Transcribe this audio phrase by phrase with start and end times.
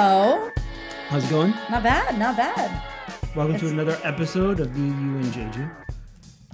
[0.00, 0.48] Hello.
[1.08, 1.50] How's it going?
[1.68, 2.84] Not bad, not bad.
[3.34, 5.68] Welcome to another episode of the You and Jeju.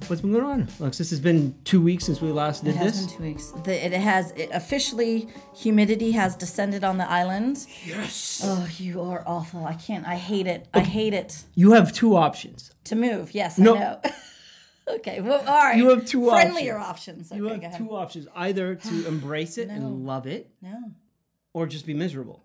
[0.06, 0.68] What's been going on?
[0.80, 3.06] Alexis, it's been two weeks since we last did It has this.
[3.12, 3.50] been two weeks.
[3.64, 7.66] The, it has it officially humidity has descended on the island.
[7.84, 8.40] Yes.
[8.42, 9.66] Oh, you are awful.
[9.66, 10.06] I can't.
[10.06, 10.66] I hate it.
[10.72, 11.44] I hate it.
[11.54, 12.72] You have two options.
[12.84, 13.74] To move, yes, No.
[13.76, 14.00] I know.
[14.94, 15.76] okay, well, all right.
[15.76, 17.30] You have two friendlier options.
[17.30, 19.74] Okay, You have two options: either to embrace it No.
[19.74, 20.92] and love it, No.
[21.52, 22.40] or just be miserable.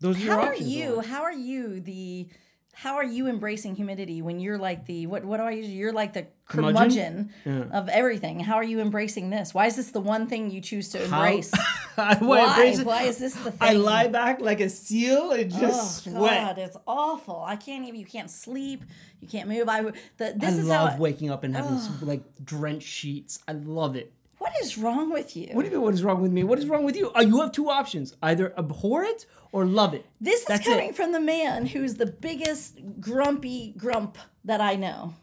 [0.00, 1.00] Those are your How are you?
[1.00, 2.28] How are you the?
[2.76, 5.24] How are you embracing humidity when you're like the what?
[5.24, 5.68] What do I use?
[5.68, 7.70] You're like the curmudgeon Curmudgeon?
[7.72, 8.40] of everything.
[8.40, 9.54] How are you embracing this?
[9.54, 11.52] Why is this the one thing you choose to embrace?
[11.96, 12.40] I Why?
[12.64, 12.84] embrace.
[12.84, 13.58] Why is this the thing?
[13.60, 16.56] I lie back like a seal and oh, just Oh sweat.
[16.56, 17.44] God, it's awful.
[17.46, 18.00] I can't even.
[18.00, 18.82] You can't sleep.
[19.20, 19.68] You can't move.
[19.68, 19.82] I.
[20.16, 20.98] The, I this is love how.
[20.98, 23.38] waking up and having s like drenched sheets.
[23.46, 24.12] I love it.
[24.44, 25.48] What is wrong with you?
[25.52, 25.82] What do you mean?
[25.86, 26.42] What is wrong with me?
[26.44, 27.10] What is wrong with you?
[27.16, 30.04] Uh, you have two options: either abhor it or love it.
[30.20, 30.96] this is That's coming it.
[30.96, 35.14] from the man who's the biggest grumpy grump that I know,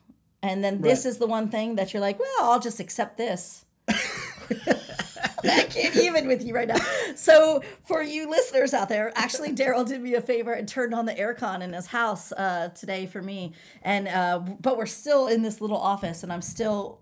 [0.41, 1.09] and then this Right.
[1.11, 3.65] is the one thing that you're like, well, I'll just accept this.
[5.43, 6.77] I can't even with you right now.
[7.15, 11.05] So, for you listeners out there, actually, Daryl did me a favor and turned on
[11.05, 13.53] the aircon in his house uh, today for me.
[13.83, 16.99] And uh, but we're still in this little office, and I'm still,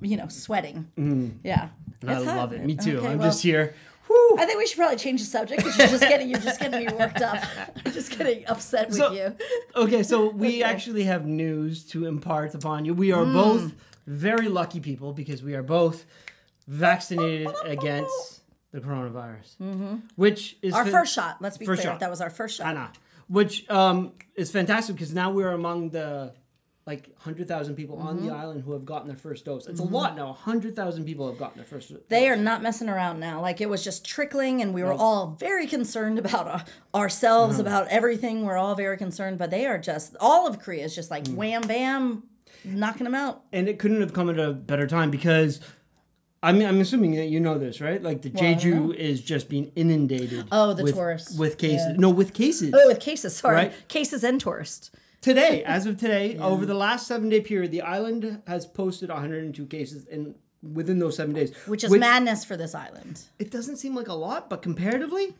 [0.00, 0.86] you know, sweating.
[1.44, 1.68] Yeah,
[2.02, 2.36] And I hot.
[2.36, 2.64] love it.
[2.64, 2.98] Me too.
[2.98, 3.74] Okay, I'm well, just here.
[4.06, 4.36] Whew.
[4.38, 6.84] I think we should probably change the subject because you're just getting you're just getting
[6.86, 7.42] me worked up.
[7.84, 9.36] I'm just getting upset with So- you.
[9.76, 10.62] Okay, so we Okay.
[10.62, 12.92] Actually have news to impart upon you.
[12.94, 13.72] We are both
[14.06, 16.06] very lucky people because we are both
[16.66, 18.40] vaccinated against
[18.72, 20.86] the coronavirus, which is Mm-hmm.
[20.86, 21.38] Our first shot.
[21.40, 21.76] Let's be clear.
[21.76, 22.00] shot.
[22.00, 22.66] That was our first shot.
[22.68, 22.92] Anna,
[23.28, 26.32] which um, is fantastic because now we're among the
[26.86, 28.26] like hundred thousand people on Mm-hmm.
[28.28, 29.66] the island who have gotten their first dose.
[29.66, 30.32] It's a lot now.
[30.32, 31.90] hundred thousand people have gotten their first.
[31.90, 32.00] dose.
[32.08, 33.40] They are not messing around now.
[33.40, 36.60] Like it was just trickling, and we were all very concerned about uh,
[36.96, 38.44] ourselves, about everything.
[38.44, 41.34] We're all very concerned, but they are just all of Korea is just like Mm.
[41.34, 42.22] wham bam,
[42.64, 43.42] knocking them out.
[43.52, 45.60] and it couldn't have come at a better time because
[46.42, 48.02] I mean I'm assuming that you know this, right?
[48.02, 50.46] Like the don't Jeju is just being inundated.
[50.50, 51.36] Oh, the with, tourists.
[51.38, 51.86] with cases.
[51.90, 51.96] Yeah.
[51.98, 52.72] No, with cases.
[52.74, 53.36] Oh, with cases.
[53.36, 53.88] Sorry, Right.
[53.88, 54.90] cases and tourists.
[55.20, 59.66] Today, as of today, over the last seven day period, the island has posted 102
[59.66, 63.22] cases in within those seven days, Which is madness for this island.
[63.38, 65.34] It doesn't seem like a lot, but comparatively,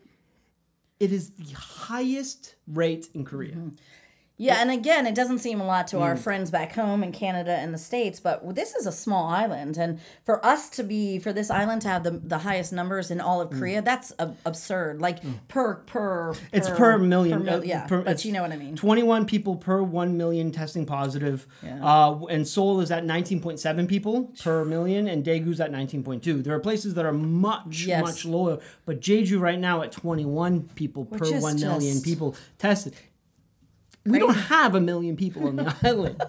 [0.98, 3.52] it is the highest rate in Korea.
[3.52, 3.68] Mm-hmm.
[4.42, 6.00] Yeah, and again, it doesn't seem a lot to Mm.
[6.02, 9.76] our friends back home in Canada and the States, but this is a small island.
[9.76, 13.20] And for us to be, for this island to have the, the highest numbers in
[13.20, 15.00] all of Korea, that's ab- absurd.
[15.02, 15.18] Like
[15.48, 16.38] per, per, Mm.
[16.52, 17.44] It's per million.
[17.44, 18.76] mil- uh, yeah, per- but you know what I mean.
[18.76, 21.46] 21 people per 1 million testing positive.
[21.62, 21.84] Yeah.
[21.84, 26.42] Uh, and Seoul is at 19.7 people per million, and Daegu's at 19.2.
[26.42, 28.02] There are places that are much, Yes.
[28.02, 32.34] much lower, but Jeju right now at 21 people per Which is 1 million people
[32.58, 32.94] tested.
[34.04, 36.22] We don't have a million people on the island,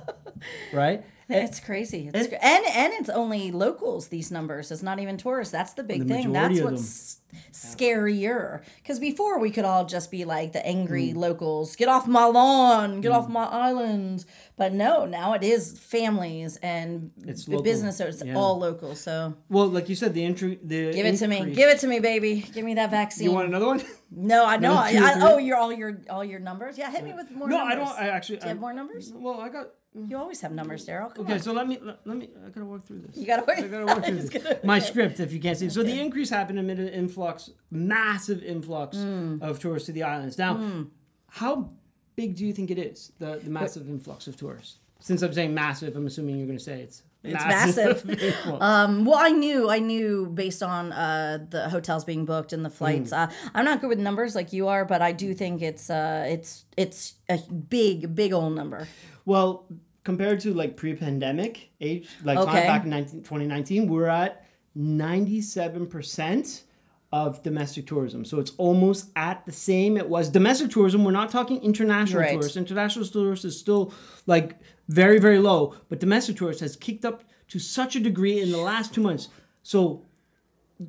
[0.74, 1.04] right?
[1.32, 2.10] It's crazy.
[2.14, 4.08] It's cra- and and it's only locals.
[4.10, 4.72] These numbers.
[4.72, 5.52] It's not even tourists.
[5.52, 6.32] That's the big The thing.
[6.34, 7.18] That's what's
[7.54, 8.62] scarier.
[8.78, 10.66] Because before we could all just be like the Mm.
[10.76, 11.76] angry locals.
[11.76, 13.02] Get off my lawn.
[13.02, 14.26] Get off my island.
[14.58, 17.64] But no, now it is families and It's local.
[17.64, 18.22] businesses.
[18.26, 18.36] Yeah.
[18.36, 18.96] All local.
[18.96, 21.52] So Well, like you said, the entry, the give it to me.
[21.52, 22.42] Give it to me, baby.
[22.54, 23.26] Give me that vaccine.
[23.30, 23.82] You want another one?
[24.12, 24.74] no, I know.
[24.74, 26.78] I, I, oh, you're all your all your numbers.
[26.78, 27.48] Yeah, hit me with more.
[27.48, 27.74] no, numbers.
[27.74, 28.00] I don't.
[28.00, 28.38] I actually.
[28.38, 29.12] Do you have more numbers?
[29.16, 29.68] Well, I got.
[29.94, 31.14] You always have numbers, Daryl.
[31.14, 31.40] Come Okay, on.
[31.40, 32.30] so let me let, let me.
[32.46, 33.18] I gotta work through this.
[33.18, 33.58] You gotta work.
[33.60, 34.64] I gotta work through this.
[34.64, 35.70] My script, if you can't see.
[35.70, 39.38] So the increase happened amid an influx, massive influx Hmm.
[39.42, 40.38] of tourists to the islands.
[40.38, 40.86] Now,
[41.28, 41.72] how
[42.16, 43.12] big do you think it is?
[43.20, 44.78] The the massive influx of tourists.
[45.00, 48.04] Since I'm saying massive, I'm assuming you're gonna say it's It's massive.
[48.62, 52.70] Um, well, I knew, I knew based on uh, the hotels being booked and the
[52.70, 53.12] flights.
[53.14, 56.26] Uh, I'm not good with numbers like you are, but I do think it's uh,
[56.28, 57.38] it's it's a
[57.70, 58.88] big, big old number.
[59.26, 59.66] well,
[60.04, 62.52] compared to like pre-pandemic age, like Okay.
[62.52, 64.44] time back in 19, 2019, we're at
[64.76, 66.64] 97 percent
[67.12, 68.24] of domestic tourism.
[68.24, 71.04] So it's almost at the same it was domestic tourism.
[71.04, 72.32] We're not talking international Right.
[72.34, 72.56] tourists.
[72.58, 73.94] International tourists is still
[74.28, 78.52] like very very low, but domestic tourists has kicked up to such a degree in
[78.52, 79.28] the last 2 months.
[79.62, 80.06] So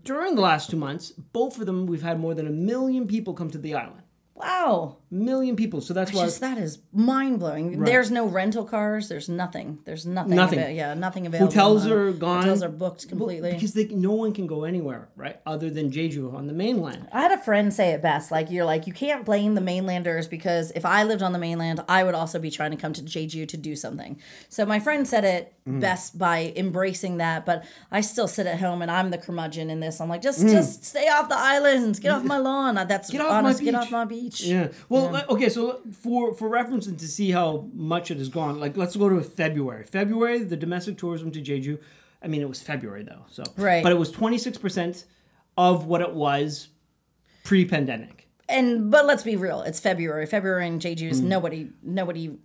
[0.04, 3.34] during the last 2 months, both of them we've had more than a million people
[3.34, 4.02] come to the island.
[4.34, 5.82] Wow, Million people.
[5.82, 7.85] So that's why just that is mind blowing.
[7.85, 9.11] There's no rental cars.
[9.11, 9.79] There's nothing.
[9.85, 10.35] There's nothing.
[10.35, 10.59] Nothing.
[10.61, 11.53] ava- yeah, nothing available.
[11.53, 12.41] Hotels Uh, are gone.
[12.44, 13.53] Hotels are booked completely.
[13.53, 15.38] because they, no one can go anywhere, right?
[15.44, 17.09] Other than Jeju on the mainland.
[17.12, 18.31] I had a friend say it best.
[18.31, 21.85] Like you're like you can't blame the mainlanders because if I lived on the mainland,
[21.91, 24.19] I would also be trying to come to Jeju to do something.
[24.49, 27.44] So my friend said it best by embracing that.
[27.44, 30.00] But I still sit at home and I'm the curmudgeon in this.
[30.00, 30.50] I'm like, just Mm.
[30.50, 32.76] just stay off the islands, get off my lawn.
[32.76, 33.61] That's Get off my honest.
[33.61, 33.75] Get beach.
[33.75, 34.41] off my beach.
[34.43, 34.69] Yeah.
[34.88, 35.49] Well, uh, okay.
[35.49, 39.08] So for for reference and to see how much it has gone, like let's go
[39.08, 39.84] to February.
[39.84, 41.78] February, the domestic tourism to Jeju.
[42.22, 43.82] I mean, it was February though, so Right.
[43.82, 45.04] But it was twenty six percent
[45.56, 46.69] of what it was
[47.44, 48.28] pre-pandemic.
[48.49, 51.25] and but let's be real it's february february in jeju's Mm.
[51.25, 52.37] nobody nobody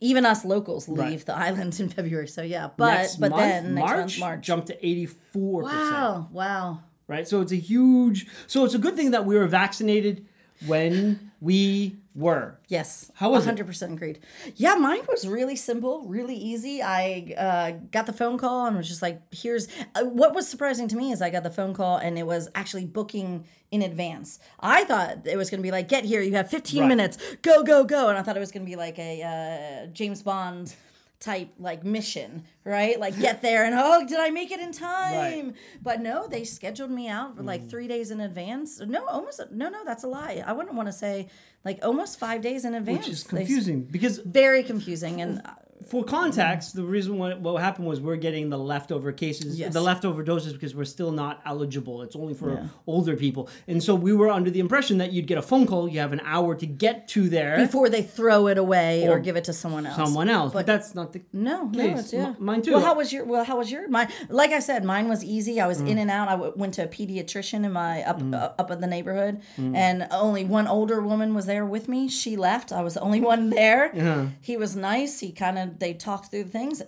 [0.00, 1.26] even us locals leave Right.
[1.26, 4.40] the islands in february so yeah but next but month, then next March, month march
[4.46, 7.26] jumped to eighty four wow wow Right.
[7.26, 8.28] So it's a huge.
[8.46, 10.26] So it's a good thing that we were vaccinated
[10.66, 12.58] when we were.
[12.68, 13.10] Yes.
[13.14, 13.56] How was it?
[13.56, 14.18] 100% agreed.
[14.56, 16.82] Yeah, mine was really simple, really easy.
[16.82, 20.88] I uh, got the phone call and was just like, here's uh, what was surprising
[20.88, 24.38] to me is I got the phone call and it was actually booking in advance.
[24.58, 26.88] I thought it was going to be like, get here, you have 15 Right.
[26.88, 28.08] minutes, go, go, go.
[28.08, 30.74] And I thought it was going to be like a uh, James Bond
[31.20, 32.98] type like mission, right?
[32.98, 35.54] Like get there and oh, did I make it in time?
[35.82, 37.46] But no, they scheduled me out for Mm.
[37.46, 38.80] like three days in advance.
[38.80, 40.42] No, almost no, no, that's a lie.
[40.46, 41.28] I wouldn't want to say
[41.64, 43.06] like almost five days in advance.
[43.06, 45.50] Which is They- confusing because very confusing and uh,
[45.90, 49.72] for context, the reason what, what happened was we're getting the leftover cases, Yes.
[49.72, 52.02] the leftover doses because we're still not eligible.
[52.02, 53.48] It's only for older people.
[53.66, 56.12] And so we were under the impression that you'd get a phone call, you have
[56.12, 59.44] an hour to get to there, before they throw it away or, Or give it
[59.44, 59.96] to someone else.
[59.96, 60.52] someone else.
[60.52, 62.26] But, that's not the No, no, it's, yeah.
[62.28, 62.72] M- mine too.
[62.72, 63.24] Well, how was your?
[63.24, 63.88] Well, how was your?
[63.88, 65.60] Mine, like I said, mine was easy.
[65.60, 65.88] I was Mm.
[65.90, 66.28] in and out.
[66.28, 70.06] I w- went to a pediatrician in my up uh, up in the neighborhood, and
[70.12, 72.08] only one older woman was there with me.
[72.08, 72.70] She left.
[72.72, 73.90] I was the only one there.
[73.94, 74.26] Yeah.
[74.40, 75.18] He was nice.
[75.20, 76.82] He kind of they talked through the things.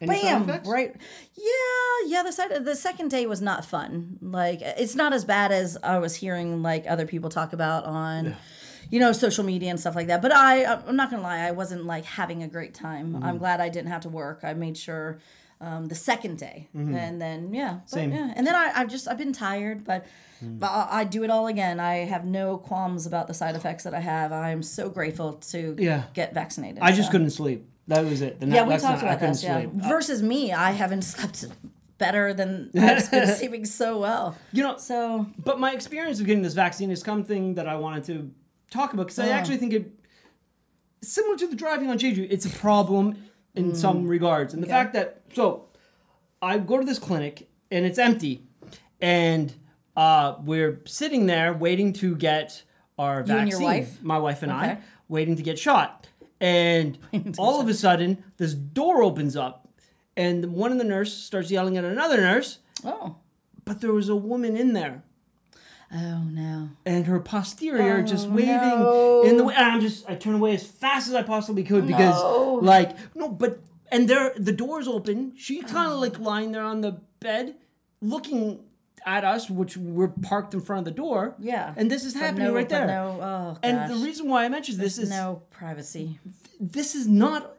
[0.00, 0.48] Any Bam!
[0.66, 0.96] Right?
[1.34, 2.22] Yeah, yeah.
[2.24, 4.18] The side, the second day was not fun.
[4.20, 8.36] Like it's not as bad as I was hearing like other people talk about on.
[8.90, 10.20] You know, social media and stuff like that.
[10.20, 13.14] But I, I'm not gonna lie, I wasn't like having a great time.
[13.14, 13.24] Mm-hmm.
[13.24, 14.40] I'm glad I didn't have to work.
[14.42, 15.18] I made sure
[15.62, 18.10] um, the second day, and then yeah, but, Mm-hmm.
[18.10, 18.12] Same.
[18.12, 20.04] yeah, and then I, I've just I've been tired, but
[20.44, 20.58] Mm.
[20.58, 21.78] but I, I do it all again.
[21.80, 24.32] I have no qualms about the side effects that I have.
[24.32, 26.02] I am so grateful to Yeah.
[26.14, 26.80] get vaccinated.
[26.82, 27.64] I just couldn't sleep.
[27.88, 28.40] That was it.
[28.40, 29.42] The Yeah, night- we talked I about this.
[29.42, 29.60] Yeah.
[29.60, 29.70] sleep.
[29.74, 31.44] Versus me, I haven't slept
[31.98, 34.36] better than I've been sleeping so well.
[34.52, 38.04] You know, So But my experience of getting this vaccine is something that I wanted
[38.04, 38.30] to
[38.70, 39.92] talk about because I actually think it
[41.02, 42.26] similar to the driving on Jeju.
[42.30, 43.16] It's a problem
[43.54, 44.70] in some regards, and the Mm.
[44.70, 44.78] Okay.
[44.80, 45.66] fact that so
[46.40, 48.42] I go to this clinic and it's empty,
[49.00, 49.52] and
[49.96, 52.62] uh, we're sitting there waiting to get
[52.98, 53.38] our You vaccine.
[53.40, 54.02] and your wife?
[54.02, 56.08] my wife and I, waiting to get shot,
[56.42, 56.98] and
[57.38, 59.68] all of a sudden this door opens up,
[60.16, 63.16] and one of the nurse starts yelling at another nurse, oh
[63.64, 65.04] but there was a woman in there
[65.94, 66.68] oh no.
[66.84, 69.22] and her posterior just Oh, waving no.
[69.22, 69.54] in the way.
[69.54, 72.54] And I'm just I turn away as fast as I possibly could because No.
[72.62, 73.60] like no, but
[73.92, 75.32] and there the door's open.
[75.36, 77.54] She kind of like lying there on the bed,
[78.00, 78.60] looking
[79.04, 81.34] at us, which we're parked in front of the door.
[81.38, 81.74] Yeah.
[81.76, 82.86] and this is happening no- right there.
[82.86, 86.18] No, oh and the reason why I mention this is no privacy.
[86.60, 87.56] this is not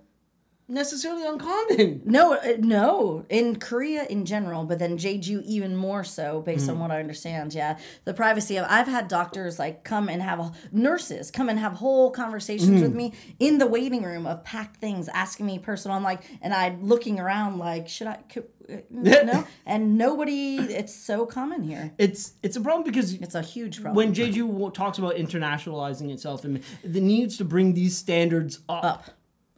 [0.74, 2.02] necessarily uncommon.
[2.06, 3.26] No, uh, no.
[3.30, 6.72] In Korea in general, but then Jeju even more so, based Mm.
[6.74, 7.54] on what I understand.
[7.54, 11.74] Yeah, the privacy of I've had doctors like come and have nurses come and have
[11.74, 12.82] whole conversations Mm.
[12.82, 15.96] with me in the waiting room of packed things, asking me personal.
[15.98, 18.18] I'm like, and I looking around like, should I?
[18.30, 20.58] Could, uh, no, and nobody.
[20.58, 21.94] It's so common here.
[21.98, 23.96] It's it's a problem because It's a huge problem.
[23.96, 29.04] when Jeju talks about internationalizing itself and the needs to bring these standards up, up,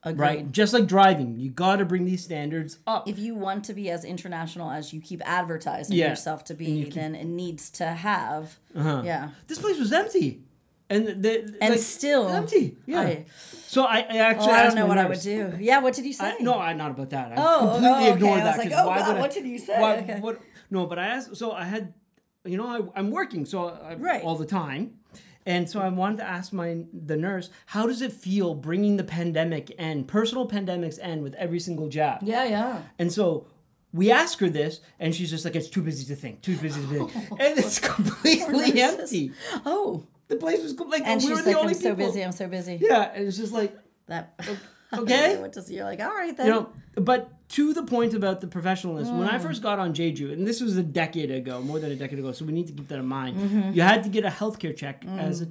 [0.06, 0.20] Agreed.
[0.22, 0.52] right?
[0.52, 3.08] Just like driving, you got to bring these standards up.
[3.10, 6.10] if you want to be as international as you keep advertising Yeah.
[6.10, 8.58] yourself to be, then it needs to have.
[8.76, 9.02] Uh-huh.
[9.04, 9.30] Yeah.
[9.48, 10.42] this place was empty,
[10.90, 12.78] and the, And like, still, empty.
[12.86, 13.02] Yeah.
[13.02, 13.26] I-
[13.68, 15.06] so I, I oh, actually Oh, I don't know what nurse.
[15.06, 15.58] I would do.
[15.64, 16.36] Yeah, what did you say?
[16.40, 17.32] I, no, I not about that.
[17.32, 18.14] I Oh, completely oh, okay.
[18.14, 18.58] ignored I that.
[18.58, 19.82] was like, oh, why God, would I- what did you say?
[19.82, 20.20] Why, Okay.
[20.22, 21.36] what, no, but I asked.
[21.36, 21.94] So I had,
[22.46, 24.24] you know, I, I'm working so I, Right.
[24.24, 24.94] all the time,
[25.46, 29.04] and so I wanted to ask my the nurse, how does it feel bringing the
[29.04, 32.20] pandemic and personal pandemics end with every single jab?
[32.24, 32.82] yeah, yeah.
[33.00, 33.48] And so
[33.94, 36.82] we ask her this, and she's just like, it's too busy to think, too busy
[36.82, 39.32] to think, and it's completely empty.
[39.66, 42.06] Oh, The place was like and we she's were the like, only I'm so people.
[42.08, 42.22] busy.
[42.26, 42.78] I'm so busy.
[42.82, 44.38] Yeah, and it's just like That.
[44.94, 45.38] okay.
[45.42, 46.00] what does you're like?
[46.02, 46.48] All right then.
[46.48, 49.42] you know, but to the point about the professionalism, when I Mm.
[49.42, 52.32] first got on Jeju, and this was a decade ago, more than a decade ago,
[52.32, 53.38] so we need to keep that in mind.
[53.38, 53.72] Mm-hmm.
[53.74, 55.20] You had to get a healthcare check Mm.
[55.20, 55.48] as a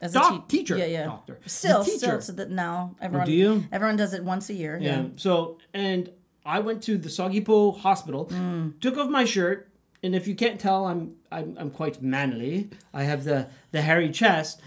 [0.00, 1.04] As doc- te- teacher, Yeah, yeah.
[1.06, 1.98] doctor, Still, teacher.
[1.98, 3.26] still, so that now everyone.
[3.26, 3.64] do you?
[3.72, 4.78] Everyone does it once a year.
[4.80, 5.00] Yeah.
[5.00, 5.04] Yeah.
[5.16, 6.10] So, and
[6.44, 8.78] I went to the Seogwipo hospital, Mm.
[8.80, 9.68] took off my shirt,
[10.02, 12.70] and if you can't tell, I'm I'm, I'm quite manly.
[12.94, 14.60] I have the the hairy chest,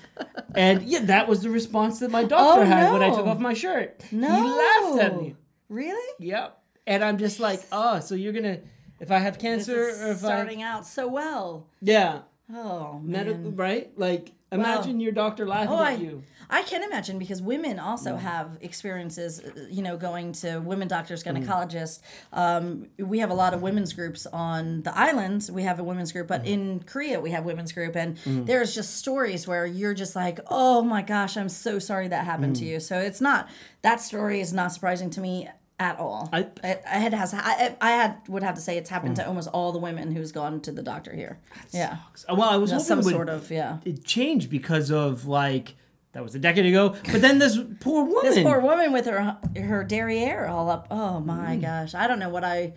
[0.55, 3.39] and yeah, that was the response that my doctor Oh, had when I took off
[3.39, 4.03] my shirt.
[4.11, 4.27] No.
[4.27, 5.35] He laughed at me.
[5.69, 6.13] Really?
[6.19, 6.57] Yep.
[6.88, 8.59] and I'm just like, oh, so you're gonna
[8.99, 11.67] if I have cancer or if starting I out so well.
[11.81, 12.21] yeah,
[12.53, 13.55] Oh medical man.
[13.55, 13.91] right?
[13.97, 16.23] Like imagine your doctor laughing Oh, at I, you.
[16.49, 21.23] I can imagine because women also have experiences, uh, you know, going to women doctors,
[21.23, 21.45] Mm.
[21.45, 21.99] gynecologists.
[22.33, 25.51] Um, we have a lot of women's groups on the islands.
[25.51, 26.29] We have a women's group, Mm.
[26.29, 30.39] but in Korea we have women's group, and there's just stories where you're just like,
[30.47, 32.59] oh my gosh, I'm so sorry that happened Mm.
[32.59, 32.79] to you.
[32.79, 33.47] So it's not
[33.83, 35.47] that story is not surprising to me
[35.79, 36.29] at all.
[36.33, 39.21] I- I, I had has I, I had would have to say it's happened Mm.
[39.21, 41.39] to almost all the women who's gone to the doctor here.
[41.71, 43.77] Yeah, Well, I was hoping some it would- sort of yeah.
[43.86, 45.75] it changed because of like
[46.12, 46.95] that was a decade ago.
[47.12, 48.31] But then this poor woman.
[48.33, 50.88] This poor woman with her her derriere all up.
[50.91, 51.62] Oh my Mm.
[51.62, 51.95] gosh!
[51.95, 52.74] I don't know what I.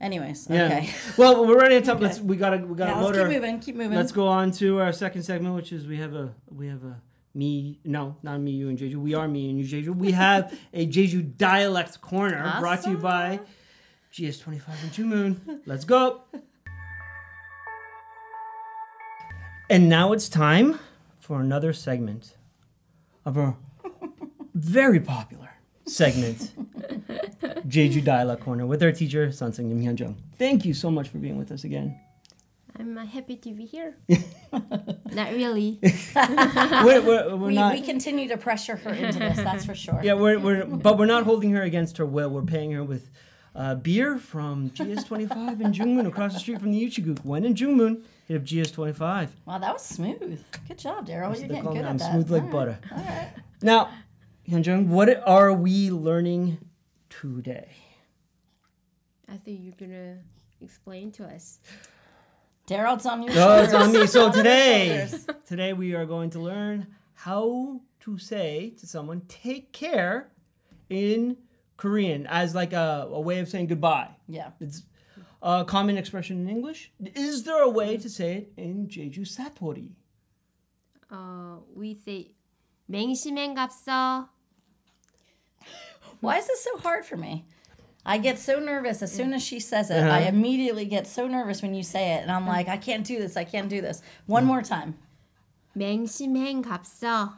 [0.00, 0.64] Anyways, Yeah.
[0.66, 0.90] okay.
[1.18, 2.00] Well, we're ready to talk.
[2.00, 3.60] Let's we gotta we gotta Yeah, load let's keep our- moving.
[3.60, 3.96] Keep moving.
[3.96, 6.96] Let's go on to our second segment, which is we have a we have a
[7.34, 8.96] me no not me you and Jeju.
[8.96, 9.94] We are me and you Jeju.
[9.96, 13.40] We have a Jeju dialect corner brought to you by
[14.12, 15.60] GS25 and Jungmoon.
[15.66, 16.22] Let's go.
[19.68, 20.80] And now it's time
[21.20, 22.36] for another segment
[23.24, 23.56] of our
[24.54, 25.50] very popular
[25.86, 26.52] segment,
[27.68, 30.16] Jeju Dialect Corner, with our teacher, Sanseng Nim Hyunjung.
[30.38, 32.00] Thank you so much for being with us again.
[32.80, 33.94] I'm uh, happy to be here.
[35.12, 35.78] Not really.
[36.14, 37.74] We're, we're, we're we, not.
[37.74, 39.36] we continue to pressure her into this.
[39.36, 40.00] That's for sure.
[40.02, 42.30] Yeah, we're, we're but we're not holding her against her will.
[42.30, 43.10] We're paying her with
[43.54, 47.24] uh, beer from GS25 in Jungmoon across the street from the Uchigook.
[47.24, 49.28] When in Jungmoon, hit up GS25.
[49.44, 50.42] Wow, that was smooth.
[50.68, 51.38] Good job, Daryl.
[51.38, 52.12] You're getting good me- at I'm that.
[52.12, 52.52] smooth like All right.
[52.52, 52.78] butter.
[52.92, 53.32] All right.
[53.62, 53.90] Now,
[54.48, 56.58] Hyunjung, what are we learning
[57.10, 57.72] today?
[59.28, 60.16] I think you're gonna
[60.62, 61.58] explain to us.
[62.67, 63.87] Daryl, it's on your Oh, it's shoulders.
[63.87, 63.97] on me.
[63.99, 65.27] So It's on your today, shoulders.
[65.45, 70.31] today we are going to learn how to say to someone "take care"
[70.89, 71.37] in
[71.77, 74.09] Korean as like a, a way of saying goodbye.
[74.27, 74.51] Yeah.
[74.59, 74.83] It's
[75.41, 76.91] a common expression in English.
[77.13, 79.91] Is there a way to say it in Jeju Satori?
[81.11, 82.31] Uh, we say
[82.89, 84.29] 맹심행갑서.
[86.21, 87.45] Why is this so hard for me?
[88.05, 89.97] I get so nervous as soon as she says it.
[89.97, 90.09] Uh-huh.
[90.09, 93.17] I immediately get so nervous when you say it, and I'm like, I can't do
[93.17, 93.35] this.
[93.35, 94.01] I can't do this.
[94.27, 94.95] One more time.
[95.75, 97.33] 맹심행갑서.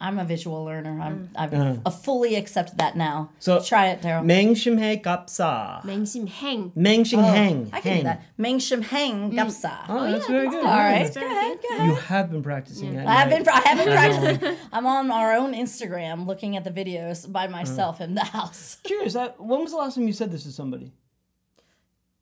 [0.00, 0.98] I'm a visual learner.
[0.98, 1.76] I'm I've Uh-huh.
[1.84, 3.30] uh, fully accepted that now.
[3.38, 4.24] So- try it, Daryl.
[4.24, 5.82] 맹심해 갑사.
[5.84, 6.72] 맹심행.
[6.74, 7.68] 맹심행.
[7.70, 8.22] I can do that.
[8.40, 9.84] Mengshim heng gapsa.
[9.90, 10.64] Oh, that's very good.
[10.64, 11.68] All right, That's go very ahead, good.
[11.78, 12.04] go You ahead.
[12.04, 13.04] have been practicing it.
[13.06, 13.44] I have been.
[13.46, 14.56] I have been practicing.
[14.72, 18.78] I'm on our own Instagram looking at the videos by myself in the house.
[18.84, 19.14] Curious.
[19.16, 20.94] I, when was the last time you said this to somebody?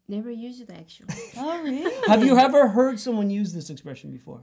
[0.08, 1.14] Never used it actually.
[1.38, 1.94] Oh, really?
[2.08, 4.42] Have you ever heard someone use this expression before?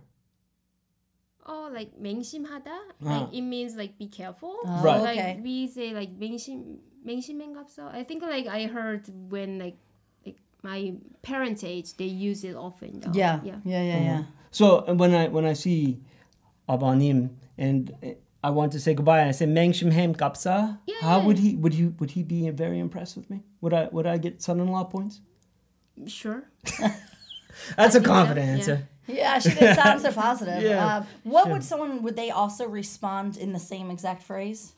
[1.46, 2.68] oh, like 맹심하다.
[2.68, 3.10] Uh-huh.
[3.10, 4.58] Like it means like be careful.
[4.66, 5.02] Right.
[5.02, 5.40] Like okay.
[5.42, 7.94] we say like 맹심 맹심행갑서.
[7.94, 9.78] I think like I heard when like
[10.26, 13.00] like my parents' age they use it often.
[13.00, 13.12] though.
[13.14, 13.40] Yeah.
[13.44, 13.60] Yeah.
[13.64, 13.84] Yeah.
[13.84, 14.02] Yeah.
[14.02, 14.24] Yeah.
[14.52, 16.02] So uh, when I when I see
[16.68, 21.26] Abanim and uh, I want to say goodbye and I say Mengshimhem Kapsa, how Yeah.
[21.26, 23.44] would he would he would he be very impressed with me?
[23.62, 25.22] Would I would I get son-in-law points?
[26.06, 26.44] Sure.
[27.77, 28.53] That's a so, confident yeah.
[28.55, 28.89] answer.
[29.07, 30.63] Yeah, she did sound so positive.
[30.63, 31.53] Yeah, Um, what sure.
[31.53, 34.73] would someone would they also respond in the same exact phrase?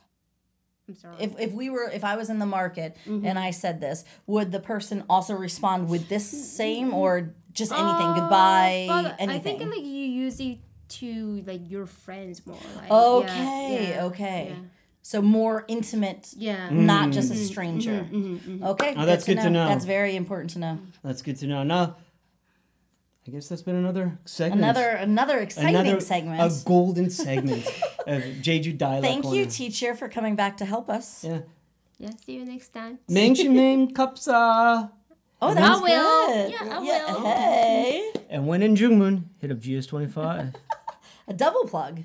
[0.88, 1.16] I'm sorry.
[1.20, 3.26] If if we were if I was in the market Mm-hmm.
[3.26, 6.26] and I said this, would the person also respond with this
[6.56, 8.08] same or just anything?
[8.08, 9.30] Uh, Goodbye, anything.
[9.30, 10.58] I think like you use it
[11.00, 12.58] to like your friends more.
[12.76, 14.48] Like, okay, yeah, yeah, okay.
[14.50, 14.56] Yeah.
[15.02, 16.70] So more intimate, Yeah.
[16.70, 18.06] not just a stranger.
[18.10, 19.68] Mm-hmm, Okay, Oh, that's good to know.
[19.68, 20.78] That's very important to know.
[21.02, 21.62] That's good to know.
[21.62, 21.96] Now,
[23.26, 24.62] I guess that's been another segment.
[24.62, 26.40] Another another exciting another segment.
[26.42, 27.66] a golden segment
[28.06, 31.24] of Jeju Dialect Thank you, teacher, for coming back to help us.
[31.24, 31.40] Yeah.
[31.98, 32.10] Yeah.
[32.24, 32.98] See you next time.
[33.08, 34.90] Mengshimhem Kapsa.
[35.40, 36.26] Oh, that's I will.
[36.26, 36.52] good.
[36.52, 37.20] Yeah, I will.
[37.24, 40.54] Hey, And when in Jungmoon, hit up GS25.
[41.28, 42.02] a double plug.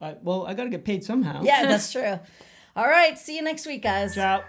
[0.00, 1.42] I, well, I gotta get paid somehow.
[1.42, 2.18] Yeah, that's true.
[2.74, 4.14] All right, see you next week, guys.
[4.16, 4.42] Ciao.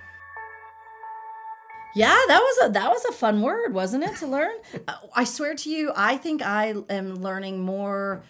[1.96, 4.56] Yeah, that was a that was a fun word, wasn't it, to learn?
[4.88, 8.24] Uh, I swear to you, I think I am learning more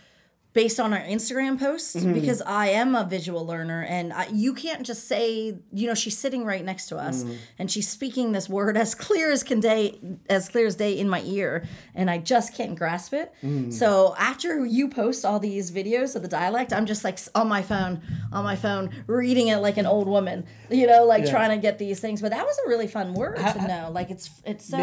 [0.54, 2.14] based on our Instagram posts Mm-hmm.
[2.14, 6.18] because I am a visual learner and I, you can't just say, you know, she's
[6.18, 7.34] sitting right next to us Mm-hmm.
[7.60, 11.10] and she's speaking this word as clear as can day as clear as day in
[11.10, 13.34] my ear and I just can't grasp it.
[13.44, 13.72] Mm-hmm.
[13.72, 17.62] So after you post all these videos of the dialect, I'm just like on my
[17.62, 21.32] phone, on my phone reading it like an old woman, you know, like Yeah.
[21.32, 22.22] trying to get these things.
[22.22, 23.90] But that was a really fun word to know.
[23.92, 24.78] Like it's it's so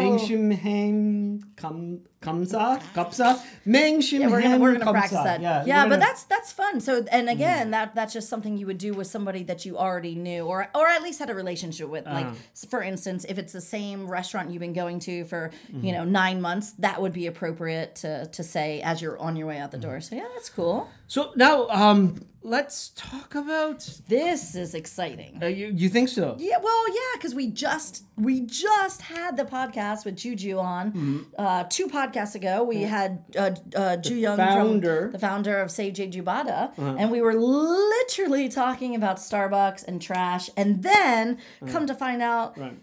[2.21, 5.41] Kamsa, kapsa, Mengshim Yeah, we're gonna we're gonna practice that.
[5.41, 6.79] Yeah, we're but gonna- that's that's fun.
[6.79, 10.13] So and again, that that's just something you would do with somebody that you already
[10.13, 12.05] knew, or or at least had a relationship with.
[12.05, 12.35] Like Uh-huh.
[12.53, 15.83] s- for instance, if it's the same restaurant you've been going to for Mm-hmm.
[15.85, 19.47] you know nine months, that would be appropriate to to say as you're on your
[19.47, 19.99] way out the door.
[19.99, 20.89] So yeah, that's cool.
[21.11, 23.79] So now, um, let's talk about.
[24.07, 25.39] This is exciting.
[25.43, 26.37] Uh, you, you think so?
[26.39, 31.19] Yeah, well, yeah, because we just we just had the podcast with Juju on Mm-hmm.
[31.37, 32.63] uh, two podcasts ago.
[32.63, 34.89] We had uh, uh, Ju Young, founder.
[34.91, 35.01] Uh-huh.
[35.07, 40.01] from, the founder of Save Jeju Bada, and we were literally talking about Starbucks and
[40.01, 42.67] trash, and then come to find out, Uh-huh.
[42.67, 42.79] Right.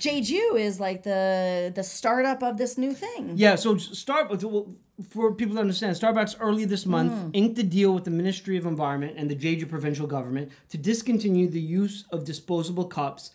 [0.00, 3.34] Jeju is like the the startup of this new thing.
[3.36, 4.66] Yeah, so Starbucks, well,
[5.10, 7.30] for people to understand, Starbucks early this month Hmm.
[7.32, 11.48] inked a deal with the Ministry of Environment and the Jeju provincial government to discontinue
[11.48, 13.30] the use of disposable cups,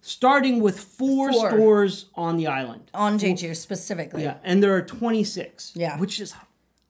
[0.00, 1.50] starting with four, Four.
[1.50, 2.90] stores on the island.
[2.94, 5.72] On Jeju specifically, Yeah, and there are 26.
[5.74, 5.98] Yeah.
[5.98, 6.34] Which is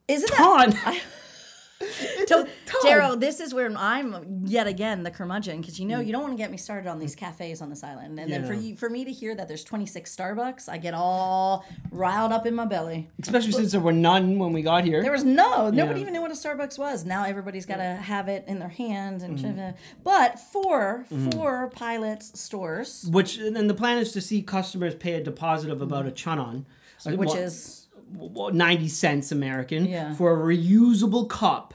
[0.08, 1.00] isn't that
[2.84, 6.32] Daryl, this is where I'm yet again the curmudgeon because you know you don't want
[6.34, 8.88] to get me started on these cafes on this island, and then for you, for
[8.90, 13.08] me to hear that there's 26 Starbucks, I get all riled up in my belly.
[13.22, 15.02] Especially since there were none when we got here.
[15.02, 16.02] There was no nobody Yeah.
[16.02, 17.04] even knew what a Starbucks was.
[17.04, 19.70] Now everybody's got to have it in their hand, and Mm-hmm.
[20.04, 25.14] but four four pilots stores, which, and then the plan is to see customers pay
[25.14, 26.64] a deposit of about a chunon.
[27.04, 27.83] which well, is
[28.18, 30.14] 90 cents American Yeah.
[30.14, 31.74] for a reusable cup,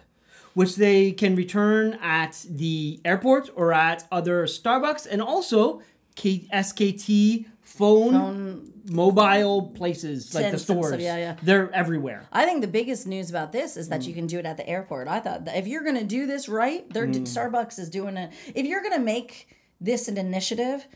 [0.54, 5.82] which they can return at the airport or at other Starbucks and also
[6.16, 11.02] K- SKT phone, mobile places like the Sense and stuff, stores.
[11.04, 11.36] yeah, yeah.
[11.44, 12.24] They're everywhere.
[12.32, 13.90] I think the biggest news about this is Mm.
[13.92, 15.08] that you can do it at the airport.
[15.08, 17.22] I thought that if you're going to do this right, they're Mm.
[17.28, 18.32] Starbucks is doing it.
[18.56, 19.48] If you're going to make
[19.80, 20.88] this an initiative,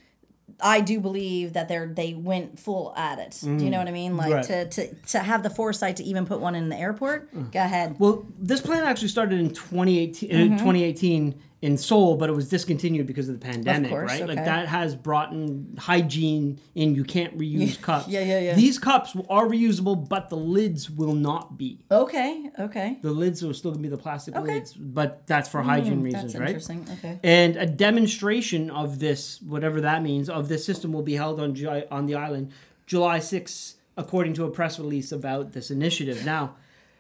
[0.61, 3.39] I do believe that they're they went full at it.
[3.41, 4.15] Do you know what I mean?
[4.17, 4.35] Like Mm.
[4.35, 4.45] Right.
[4.45, 7.31] to, to to have the foresight to even put one in the airport.
[7.51, 7.95] Go ahead.
[7.99, 13.07] Well, this plan actually started in 2018, uh, 2018 in Seoul, but it was discontinued
[13.07, 13.89] because of the pandemic, Mm-hmm.
[13.99, 14.27] course, right?
[14.27, 18.09] Like that has brought in hygiene in you can't reuse cups.
[18.09, 18.53] yeah, yeah, yeah.
[18.53, 21.85] These cups are reusable, but the lids will not be.
[21.89, 22.49] Okay.
[22.59, 22.97] Okay.
[23.01, 24.55] The lids will still be the plastic Okay.
[24.55, 26.49] lids, but that's for hygiene reasons, That's right?
[26.49, 26.85] interesting.
[26.99, 27.19] Okay.
[27.23, 31.55] And a demonstration of this, whatever that means, of this system will be held on
[31.55, 32.51] Ju- on the island
[32.87, 36.25] July 6th, according to a press release about this initiative.
[36.25, 36.55] Now,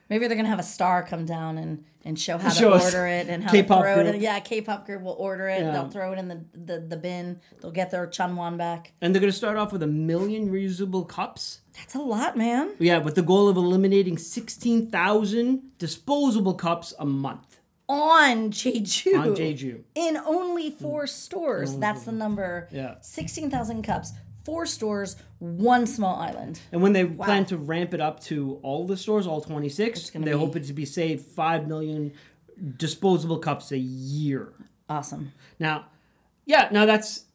[0.09, 3.07] Maybe they're gonna have a star come down and, and show how Show to order
[3.07, 4.03] it and how K-pop to throw it.
[4.03, 4.15] group.
[4.15, 4.21] In.
[4.21, 5.61] Yeah, K-pop group will order it.
[5.61, 5.71] Yeah.
[5.71, 7.39] They'll throw it in the, the, the bin.
[7.61, 8.91] They'll get their chunwon back.
[9.01, 11.61] and they're going to start off with a million reusable cups.
[11.73, 12.71] That's a lot, man.
[12.79, 19.19] Yeah, with the goal of eliminating 16,000 disposable cups a month On Jeju.
[19.19, 19.81] on Jeju.
[19.95, 21.77] In only four stores.
[21.77, 22.67] That's the number.
[22.71, 22.95] Yeah.
[23.01, 24.11] 16,000 cups.
[24.43, 26.59] Four stores, one small island.
[26.71, 30.25] And when they plan to ramp it up to all the stores, all 26, gonna
[30.25, 32.11] they be- hope it to be saved 5 million
[32.77, 34.53] disposable cups a year.
[34.89, 35.31] Awesome.
[35.59, 35.85] Now,
[36.45, 37.25] yeah, now that's,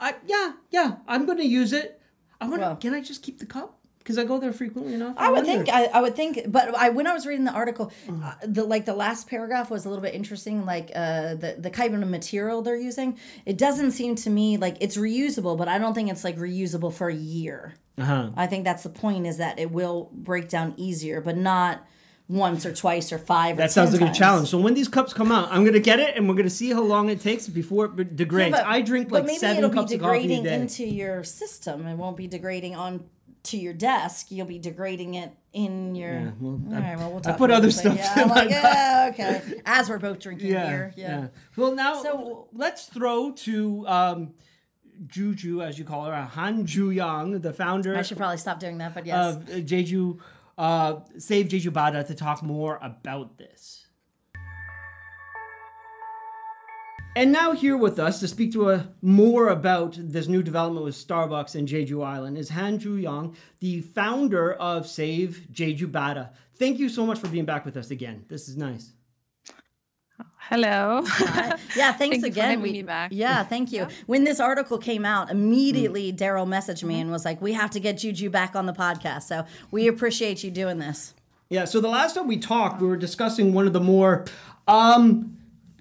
[0.00, 2.00] I yeah, yeah, I'm going to use it.
[2.40, 3.78] I want Well- to, can I just keep the cup?
[4.00, 5.14] Because I go there frequently enough.
[5.18, 7.92] I would think I, I would think, but I when I was reading the article,
[8.08, 8.24] Mm.
[8.24, 10.64] uh, the like the last paragraph was a little bit interesting.
[10.64, 14.76] Like uh, the the kind of material they're using, it doesn't seem to me like
[14.80, 17.74] it's reusable, but I don't think it's like reusable for a year.
[17.98, 18.30] Uh-huh.
[18.36, 21.86] I think that's the point is that it will break down easier, but not
[22.26, 23.56] once or twice or five.
[23.56, 24.48] or That sounds 10 like a challenge.
[24.48, 26.80] So when these cups come out, I'm gonna get it, and we're gonna see how
[26.82, 28.52] long it takes before it degrades.
[28.56, 30.54] But- I drink like maybe seven it'll cups be of coffee a degrading day.
[30.54, 31.86] into your system.
[31.86, 33.04] It won't be degrading on
[33.44, 34.30] to your desk.
[34.30, 36.12] You'll be degrading it in your.
[36.12, 38.34] Yeah, well, All right, well, we'll talk I put other stuff Yeah, in I'm my
[38.34, 39.60] like, yeah, okay.
[39.64, 40.92] As we're both drinking yeah, beer.
[40.96, 41.28] Yeah.
[41.56, 44.34] Well, now So- let's throw to um,
[45.06, 48.78] Juju, as you call her, Han Ju Yang, the founder I should probably stop doing
[48.78, 49.36] that, but yes.
[49.36, 50.18] of uh, Jeju,
[50.58, 53.79] uh, Save Jeju Bada, to talk more about this.
[57.16, 60.94] And now here with us to speak to a more about this new development with
[60.94, 66.30] Starbucks and Jeju Island is Han Ju Yang, the founder of Save Jeju Bada.
[66.54, 68.24] Thank you so much for being back with us again.
[68.28, 68.92] This is nice.
[70.36, 71.02] Hello.
[71.74, 72.58] yeah, thanks Thank you for again.
[72.58, 73.10] having me back.
[73.12, 73.88] Yeah, thank you.
[74.06, 76.22] When this article came out, immediately mm-hmm.
[76.22, 77.02] Daryl messaged me mm-hmm.
[77.02, 80.44] and was like, "We have to get Juju back on the podcast." So we appreciate
[80.44, 81.14] you doing this.
[81.48, 84.24] Yeah, so the last time we talked, we were discussing one of the more
[84.68, 85.36] um,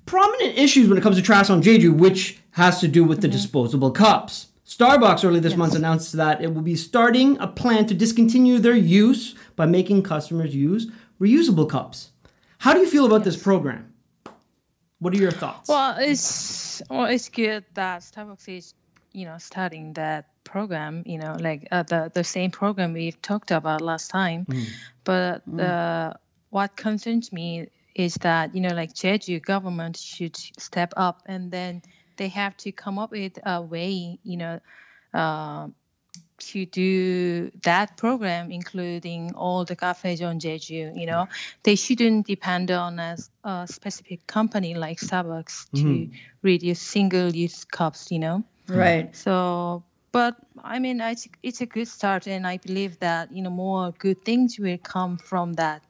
[0.10, 3.28] prominent issues when it comes to trash on Jeju, which has to do with the
[3.28, 4.48] disposable cups.
[4.65, 8.76] Starbucks early this month announced that it will be starting a plan to discontinue their
[8.76, 10.91] use by making customers use
[11.22, 12.10] reusable cups.
[12.58, 13.93] How do you feel about this program?
[14.98, 15.69] What are your thoughts?
[15.69, 18.74] well, it's well, it's good that Starbucks is
[19.13, 23.52] you know starting that program you know like uh, the the same program we talked
[23.52, 24.45] about last time
[25.04, 26.13] but uh,
[26.50, 27.69] what concerns me
[28.00, 31.82] is that you know like jeju government should step up and then
[32.16, 34.60] they have to come up with a way you know
[35.14, 35.68] uh,
[36.38, 41.28] to do that program, including all the cafes on Jeju, you know,
[41.64, 46.10] they shouldn't depend on a, a specific company like Starbucks to
[46.42, 48.44] reduce single-use cups, you know.
[48.70, 49.14] Right.
[49.16, 49.84] So,
[50.14, 53.92] but I mean, it's it's a good start, and I believe that you know more
[54.00, 55.84] good things will come from that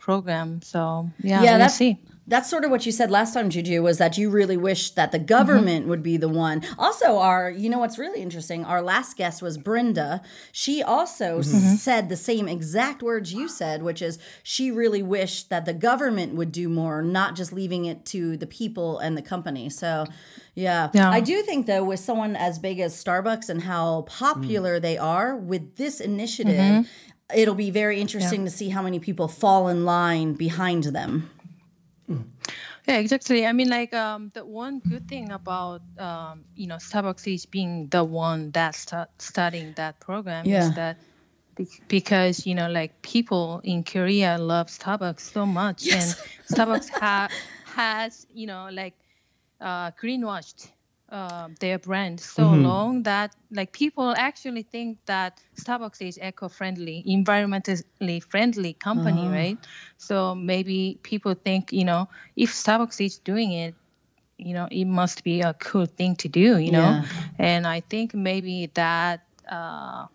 [0.00, 0.62] program.
[0.62, 1.98] So yeah, Yeah, we'll that's see.
[2.26, 5.12] that's sort of what you said last time, Juju, was that you really wish that
[5.12, 6.62] the government would be the one.
[6.78, 10.22] Also, our you know what's really interesting, our last guest was Brenda.
[10.50, 11.74] She also mm-hmm.
[11.74, 16.34] said the same exact words you said, which is she really wished that the government
[16.34, 19.68] would do more, not just leaving it to the people and the company.
[19.68, 20.06] So
[20.54, 20.90] yeah.
[20.92, 21.10] Yeah.
[21.10, 24.82] I do think though, with someone as big as Starbucks and how popular mm.
[24.82, 26.88] they are, with this initiative, mm-hmm.
[27.34, 31.30] It'll be very interesting to see how many people fall in line behind them.
[32.88, 33.46] Yeah, exactly.
[33.46, 37.86] I mean, like um, the one good thing about um, you know Starbucks is being
[37.88, 40.68] the one that start starting that program Yeah.
[40.68, 40.96] is that
[41.54, 46.16] be- because you know like people in Korea love Starbucks so much, and
[46.50, 47.28] Starbucks ha-
[47.76, 48.94] has you know like
[49.60, 50.68] uh, greenwashed
[51.10, 58.22] um, their brand so long that like people actually think that Starbucks is eco-friendly, environmentally
[58.22, 59.58] friendly company, right?
[59.98, 63.74] So maybe people think you know if Starbucks is doing it,
[64.38, 66.96] you know it must be a cool thing to do, you know.
[67.00, 67.04] Yeah.
[67.38, 70.06] And I think maybe that uh,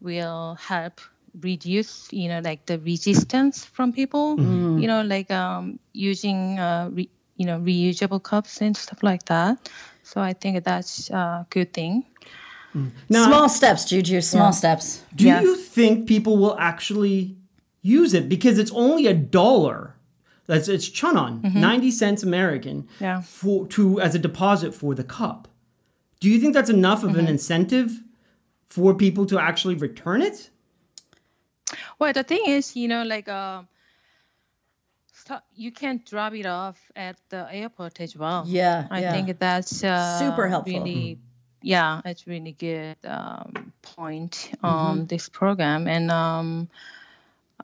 [0.00, 1.00] will help
[1.40, 4.40] reduce you know like the resistance from people
[4.76, 9.68] you know like um using uh re, you know reusable cups and stuff like that
[10.08, 11.94] so i think that's a good thing
[13.08, 14.20] Now, small steps, Juju.
[14.20, 14.86] Small steps.
[15.14, 15.40] do yeah.
[15.44, 17.34] you think people will actually
[17.82, 19.78] use it because it's only a dollar?
[20.46, 23.04] That's it's chunon, ninety cents American, Mm-hmm.
[23.04, 23.20] Yeah.
[23.22, 25.48] for to as a deposit for the cup.
[26.20, 27.20] Do you think that's enough of Mm-hmm.
[27.20, 27.90] an incentive
[28.68, 30.50] for people to actually return it?
[31.98, 33.66] well the thing is you know like um
[35.28, 39.12] sta- you can drop it off at the airport as well Yeah, i yeah.
[39.12, 40.80] think that's uh, Super helpful.
[40.80, 41.18] really
[41.62, 44.66] yeah it's really good um, point Mm-hmm.
[44.66, 46.68] on this program and um,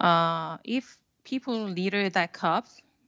[0.00, 2.66] uh, if people litter that cup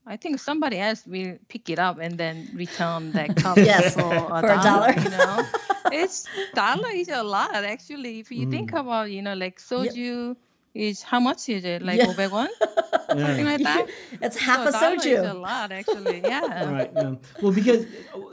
[0.09, 4.31] I think somebody else will pick it up and then return that cup Yes, for
[4.31, 4.63] a for a dollar.
[4.63, 4.93] dollar.
[4.95, 5.43] You know,
[5.91, 8.19] it's dollar is a lot actually.
[8.23, 10.37] If you think about, you know, like soju
[10.77, 11.81] is how much is it?
[11.81, 12.13] Like Yeah.
[12.13, 12.49] 500 won?
[13.09, 13.87] Something like that.
[14.21, 16.21] It's half So a dollar Is a lot actually.
[16.33, 16.71] Yeah.
[16.71, 16.91] Right.
[16.95, 17.15] Yeah.
[17.41, 17.85] Well, because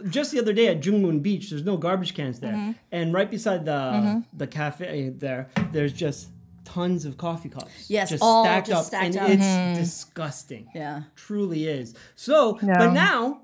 [0.08, 2.72] just the other day at Jungmoon Beach, there's no garbage cans there, Mm-hmm.
[2.92, 4.18] and right beside the mm-hmm.
[4.36, 6.28] the cafe uh, there, there's just
[6.64, 7.88] tons of coffee cups.
[7.88, 9.28] Yes, just all stacked just up, stacked and up.
[9.30, 9.74] it's mm-hmm.
[9.74, 10.68] disgusting.
[10.74, 11.94] Yeah, Truly is.
[12.16, 12.78] So, Yeah.
[12.78, 13.42] but now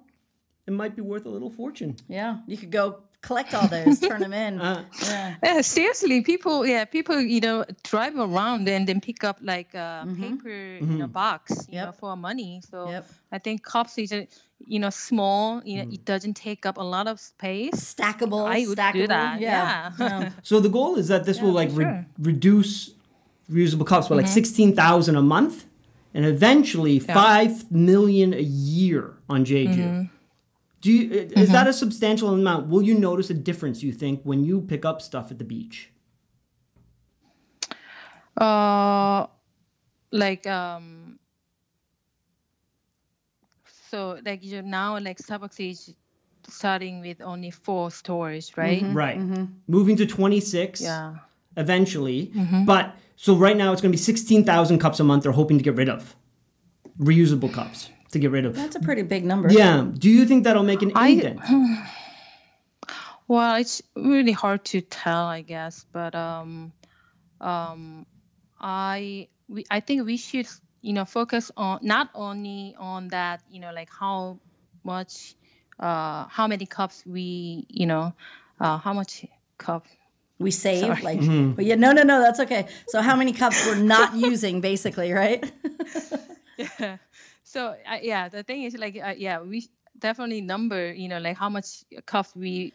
[0.67, 1.97] it might be worth a little fortune.
[2.09, 2.39] yeah.
[2.47, 4.61] You could go collect all those, turn them in.
[4.71, 5.35] Uh, yeah.
[5.43, 10.05] Yeah, seriously, people, yeah, people, you know, drive around and then pick up like uh,
[10.05, 10.11] mm-hmm.
[10.11, 10.37] a mm-hmm.
[10.37, 11.75] paper, you know, box, you Mm-hmm.
[11.75, 11.87] Yep.
[11.87, 12.61] know, for money.
[12.71, 13.07] So Yep.
[13.33, 14.29] I think cups is, a,
[14.67, 15.63] you know, small.
[15.65, 16.05] You know, it mm.
[16.05, 17.95] doesn't take up a lot of space.
[17.95, 18.47] Stackable.
[18.47, 19.93] I would do that, Yeah.
[19.99, 20.31] yeah.
[20.43, 22.07] so the goal is that this will like re- sure.
[22.19, 22.91] reduce
[23.51, 24.35] reusable cups by like mm-hmm.
[24.35, 25.65] sixteen thousand a month,
[26.15, 30.11] and eventually five million a year on Jeju.
[30.81, 32.69] Do you, i- is that a substantial amount?
[32.69, 33.83] Will you notice a difference?
[33.83, 35.91] You think when you pick up stuff at the beach?
[38.37, 39.27] Uh,
[40.13, 41.19] like um.
[43.91, 45.95] So like you know, now, like Starbucks is
[46.47, 48.83] starting with only four stores, right?
[48.93, 49.21] Right.
[49.67, 50.81] Moving to twenty six.
[50.81, 51.17] Yeah.
[51.57, 52.33] Eventually,
[52.65, 55.25] but so right now it's going to be sixteen thousand cups a month.
[55.25, 56.15] They're hoping to get rid of
[56.99, 58.55] reusable cups to get rid of.
[58.57, 59.51] That's a pretty big number.
[59.53, 59.87] Yeah.
[59.93, 61.41] Do you think that'll make an I- indent?
[63.29, 66.73] Well, it's really hard to tell, I guess, but um,
[67.41, 68.05] um,
[68.61, 70.49] I we, I think we should
[70.83, 74.41] you know focus on not only on that you know like how
[74.83, 75.37] much
[75.79, 78.15] uh how many cups we you know
[78.59, 79.25] uh how much
[79.59, 79.87] cup
[80.41, 81.03] We save Sorry.
[81.03, 81.21] like,
[81.55, 82.67] but yeah, no, no, no, that's okay.
[82.89, 85.45] So how many cups we're not using, basically, right?
[86.61, 86.97] yeah
[87.43, 89.69] so uh, yeah the thing is like uh, yeah we
[89.99, 92.73] definitely number you know like how much cups we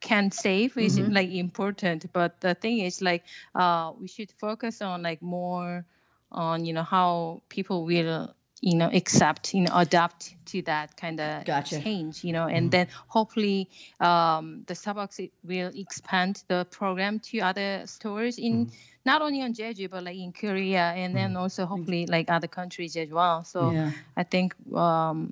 [0.00, 2.06] can save is like important.
[2.12, 5.84] But the thing is like uh we should focus on like more
[6.32, 8.34] on you know how people will
[8.64, 11.80] you know accept you know adapt to that kind of Gotcha.
[11.82, 13.68] change you know and then hopefully
[14.00, 18.70] um, the starbucks will expand the program to other stores in
[19.04, 22.96] not only on jeju but like in korea and then also hopefully like other countries
[22.96, 23.90] as well so Yeah.
[24.16, 25.30] i think um,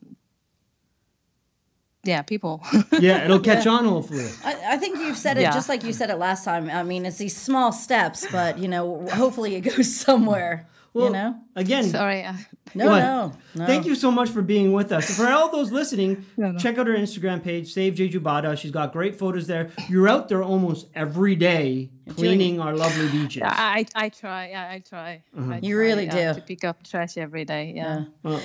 [2.05, 2.61] yeah people
[3.01, 4.29] Yeah, it'll catch on hopefully.
[4.45, 5.53] I, I think you've said it Yeah.
[5.59, 6.69] just like you said it last time.
[6.69, 8.85] I mean, it's these small steps, but you know,
[9.23, 10.67] hopefully it goes somewhere.
[10.95, 12.35] Well, you know, again, sorry uh,
[12.75, 13.67] no, no, no.
[13.67, 15.15] Thank you so much for being with us.
[15.17, 16.57] For all those listening, no.
[16.59, 18.57] check out her Instagram page, Save Jeju Bada.
[18.57, 19.71] She's got great photos there.
[19.89, 23.43] You're out there almost every day cleaning our lovely beaches.
[23.45, 25.53] I, I try yeah i try uh-huh.
[25.53, 26.41] I You try, really yeah, do.
[26.41, 28.05] to pick up trash every day yeah.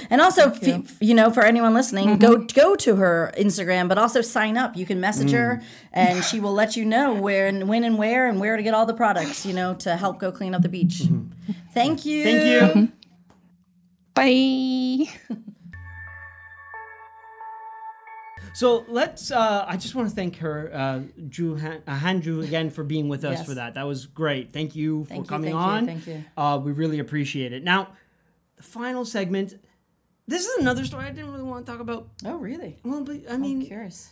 [0.09, 2.45] And also, f- you know, for anyone listening, go mm-hmm.
[2.59, 4.75] go to her Instagram, but also sign up.
[4.75, 5.65] You can message her, mm.
[5.93, 8.73] and she will let you know where and when and where and where to get
[8.73, 9.45] all the products.
[9.45, 11.01] You know, to help go clean up the beach.
[11.03, 11.51] Mm-hmm.
[11.73, 12.23] Thank you.
[12.23, 12.89] Thank you.
[14.15, 15.07] Mm-hmm.
[15.27, 15.45] Bye.
[18.57, 19.29] So let's.
[19.29, 23.07] Uh, I just want to thank her, uh, Drew Han, uh, Hanju, again for being
[23.07, 23.45] with us Yes.
[23.45, 23.75] for that.
[23.75, 24.51] That was great.
[24.51, 25.85] Thank you for Thank you, coming thank you, on.
[25.85, 26.25] thank you.
[26.35, 27.63] Uh, we really appreciate it.
[27.63, 27.89] Now,
[28.55, 29.59] the final segment.
[30.27, 32.07] This is another story I didn't really want to talk about.
[32.25, 32.79] Oh, really?
[32.83, 34.09] Well, but I I'm mean, curious.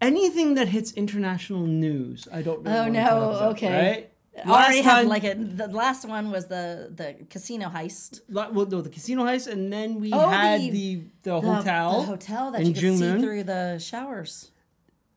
[0.00, 2.62] anything that hits international news, I don't.
[2.62, 3.86] Really Oh, no, okay.
[3.90, 4.09] Right?
[4.38, 5.34] Already Last has time- like a.
[5.34, 8.20] The last one was the the casino heist.
[8.28, 11.40] La- well, no, the casino heist, and then we Oh, had the- the the, The-
[11.40, 12.00] hotel.
[12.02, 14.50] The hotel that you could see through the showers,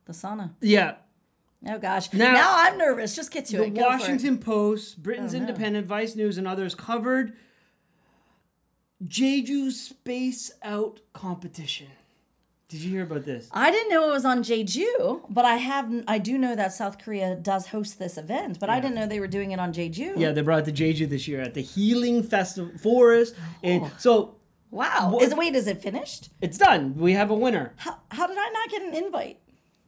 [0.06, 0.52] the sauna.
[0.62, 0.96] Yeah,
[1.66, 2.12] Oh gosh.
[2.12, 3.16] Now- Now, I'm nervous.
[3.16, 3.78] Just get to the it.
[3.78, 3.82] It.
[3.82, 5.46] Washington Post, Britain's Oh, no.
[5.48, 7.34] Independent, Vice News, and others covered
[9.06, 11.88] Jeju Space Out competition.
[12.74, 13.48] Did you hear about this?
[13.52, 16.98] I didn't know it was on Jeju, but I have I do know that South
[16.98, 20.18] Korea does host this event, but I didn't know they were doing it on Jeju.
[20.18, 23.44] Yeah, they brought it to Jeju this year at the Healing Festival Forest, oh.
[23.62, 24.38] and so
[24.72, 25.12] Wow.
[25.12, 26.30] What- Is it wait, is it finished?
[26.42, 26.96] it's done.
[26.98, 27.74] We have a winner.
[27.76, 29.38] How, how did I not get an invite?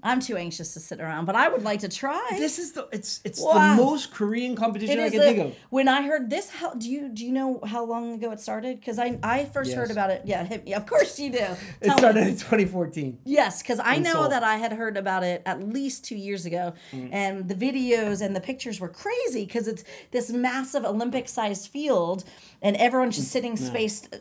[0.04, 2.24] I'm too anxious to sit around, but I would like to try.
[2.38, 3.76] This is the it's it's Wow.
[3.76, 5.56] the most Korean competition I can the- think of.
[5.72, 6.50] when I heard this.
[6.50, 8.80] How do you do you know how long ago it started?
[8.80, 10.22] Because I I first heard about it.
[10.26, 10.76] Yeah, hit me.
[10.76, 11.38] Of course you do.
[11.40, 11.98] It Tell me.
[12.00, 13.18] started in 2014.
[13.26, 14.30] Yes, because I know Seoul.
[14.30, 17.10] that I had heard about it at least two years ago, Mm.
[17.12, 22.26] and the videos and the pictures were crazy because it's this massive Olympic-sized field,
[22.62, 24.14] and everyone's just sitting spaced,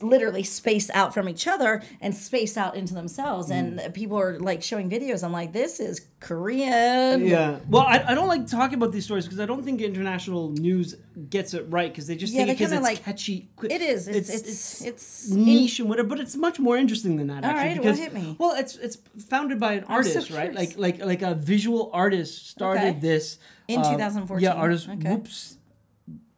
[0.00, 3.82] literally spaced out from each other and spaced out into themselves, Mm.
[3.84, 5.25] and people are like showing videos.
[5.26, 7.26] I'm like, this is Korean.
[7.26, 7.58] Yeah.
[7.68, 10.94] Well, I, I don't like talking about these stories because I don't think international news
[11.28, 13.48] gets it right because they just Yeah, think it they because kinda, it's like- catchy.
[13.56, 14.08] qui- It is.
[14.08, 17.44] It's it's it's, it's niche and whatever, but it's much more interesting than that.
[17.44, 18.36] All actually, right, well, hit me.
[18.38, 20.54] well, it's it's founded by an so artist, right?
[20.54, 22.98] Like like like a visual artist started Okay.
[23.00, 24.42] this In uh, 2014.
[24.44, 25.10] Yeah, artist Okay.
[25.10, 25.55] Whoops.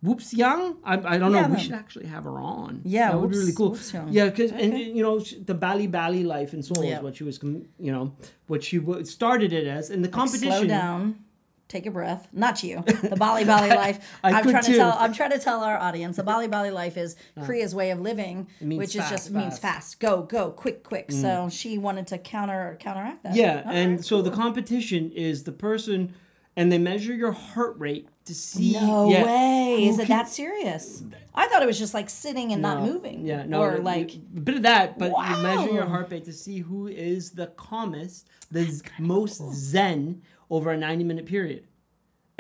[0.04, 1.54] Woopsyang, I, I don't Yeah, know.
[1.54, 2.82] We should actually have her on.
[2.84, 3.70] Yeah, that would be really cool.
[3.70, 3.92] Whoops.
[4.11, 6.98] Yeah, because and you know the Bali Bali life in Seoul Yeah.
[6.98, 8.14] is what she was, you know,
[8.46, 10.50] what she started it as, and the competition.
[10.52, 11.24] slow down.
[11.66, 12.28] Take a breath.
[12.32, 12.82] Not you.
[13.02, 13.98] The Bali Bali life.
[14.24, 14.72] I am could trying too.
[14.72, 14.96] to tell.
[14.98, 16.16] I'm trying to tell our audience.
[16.16, 19.96] The Bali Bali life is Korea's way of living, which is fast, just means fast.
[19.96, 20.00] fast.
[20.00, 21.11] Go, go, quick, quick.
[21.11, 21.52] So mm.
[21.52, 23.34] she wanted to counter counteract that.
[23.34, 26.14] Yeah, All and so the competition is the person,
[26.56, 28.72] and they measure your heart rate to see.
[28.72, 29.82] No yeah, way.
[29.84, 31.02] who Is it can- that serious?
[31.34, 33.24] I thought it was just like sitting and not moving.
[33.24, 35.88] Yeah, no, Or like a bit of that, but you measure your Wow.
[35.90, 41.64] heart rate to see who is the calmest, the most zen over a ninety-minute period.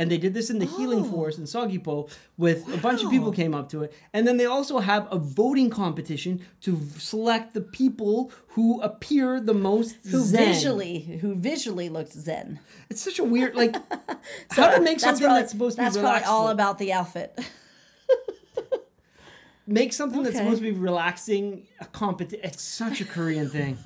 [0.00, 1.10] And they did this in the healing Oh.
[1.10, 3.92] forest in Seogwipo with a bunch of people came up to it.
[4.12, 9.40] And then they also have a voting competition to v- select the people who appear
[9.40, 10.44] the most who zen.
[10.54, 12.60] visually who visually looked zen.
[12.88, 13.74] It's such a weird like
[14.50, 16.30] how to make something probably, that's supposed to that's be probably relaxed.
[16.30, 17.36] all about the outfit.
[19.66, 22.44] make something that's supposed to be relaxing a competition.
[22.44, 23.78] It's such a Korean thing.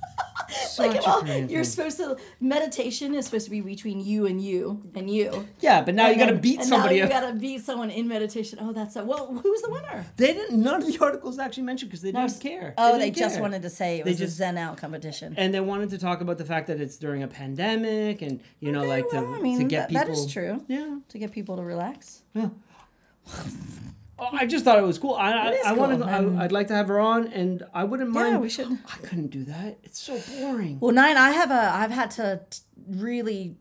[0.78, 1.64] Like, well, oh, you're thing.
[1.64, 5.46] supposed to meditation is supposed to be between you and you and you.
[5.60, 6.98] Yeah, but now And you got to beat somebody.
[6.98, 8.58] Now you got to beat someone in meditation.
[8.60, 9.26] Oh, that's a, well.
[9.42, 10.04] Who's the winner?
[10.16, 10.62] They didn't.
[10.62, 12.74] None of the articles actually mentioned because they No, didn't care.
[12.78, 13.42] Oh, they, just care.
[13.42, 15.34] wanted to say it was just- a Zen out competition.
[15.36, 18.72] and they wanted to talk about the fact that it's during a pandemic, and you
[18.72, 20.04] know, Okay, like to I mean, to get that- people.
[20.06, 20.64] that is true.
[20.68, 20.98] Yeah.
[21.08, 22.22] to get people to relax.
[24.24, 25.14] Oh, I just thought it was cool.
[25.14, 26.12] I I, I want cool, to.
[26.12, 28.32] and- I'd like to have her on, and I wouldn't mind.
[28.34, 28.68] Yeah, we should.
[28.94, 29.78] I couldn't do that.
[29.82, 30.78] It's so boring.
[30.80, 31.16] Well, nine.
[31.16, 31.70] I have a.
[31.74, 33.56] I've had to t- really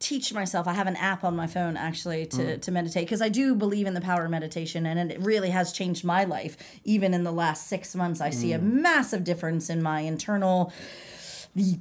[0.00, 0.66] teach myself.
[0.66, 2.60] I have an app on my phone actually to Mm.
[2.62, 5.72] to meditate because I do believe in the power of meditation, and it really has
[5.72, 6.56] changed my life.
[6.84, 8.82] Even in the last six months, I see a Mm.
[8.82, 10.72] massive difference in my internal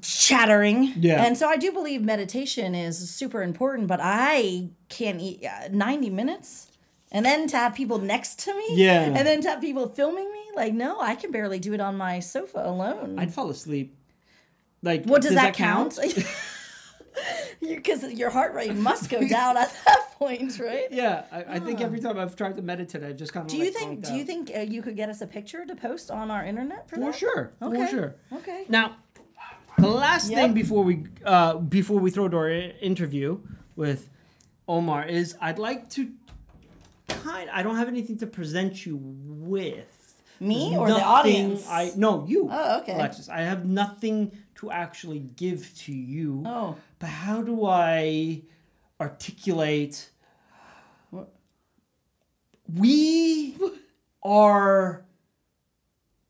[0.02, 0.94] chattering.
[0.98, 1.24] Yeah.
[1.24, 6.10] And so I do believe meditation is super important, but I can't eat uh, 90
[6.10, 6.68] minutes.
[7.12, 9.02] And then to have people next to me, Yeah.
[9.04, 11.96] and then to have people filming me, Like, no, I can barely do it on
[11.98, 13.18] my sofa alone.
[13.18, 13.96] I'd fall asleep.
[14.82, 15.98] Like, what does, that, count?
[17.62, 20.88] Because your heart rate must go down at that point, right?
[20.92, 23.52] Yeah, I, I think every time I've tried to meditate, I've just kind of.
[23.52, 24.04] Do you think?
[24.06, 26.90] Do you think uh, you could get us a picture to post on our internet
[26.90, 27.16] for, For that?
[27.16, 27.52] sure.
[27.62, 27.86] Okay.
[27.86, 28.16] For sure.
[28.34, 28.66] Okay.
[28.70, 28.98] Now,
[29.78, 30.38] the last Yep.
[30.40, 33.40] thing before we uh, before we throw to our interview
[33.76, 34.10] with
[34.68, 36.12] Omar is I'd like to
[37.10, 37.50] kind.
[37.52, 39.96] I don't have anything to present you with.
[40.42, 41.68] Me There's or the audience?
[41.68, 42.48] I no you.
[42.50, 42.94] Oh, okay.
[42.94, 46.44] Alexis, I have nothing to actually give to you.
[46.46, 46.78] Oh.
[46.98, 48.44] But how do I
[49.02, 50.12] articulate?
[52.74, 53.58] We
[54.24, 55.04] are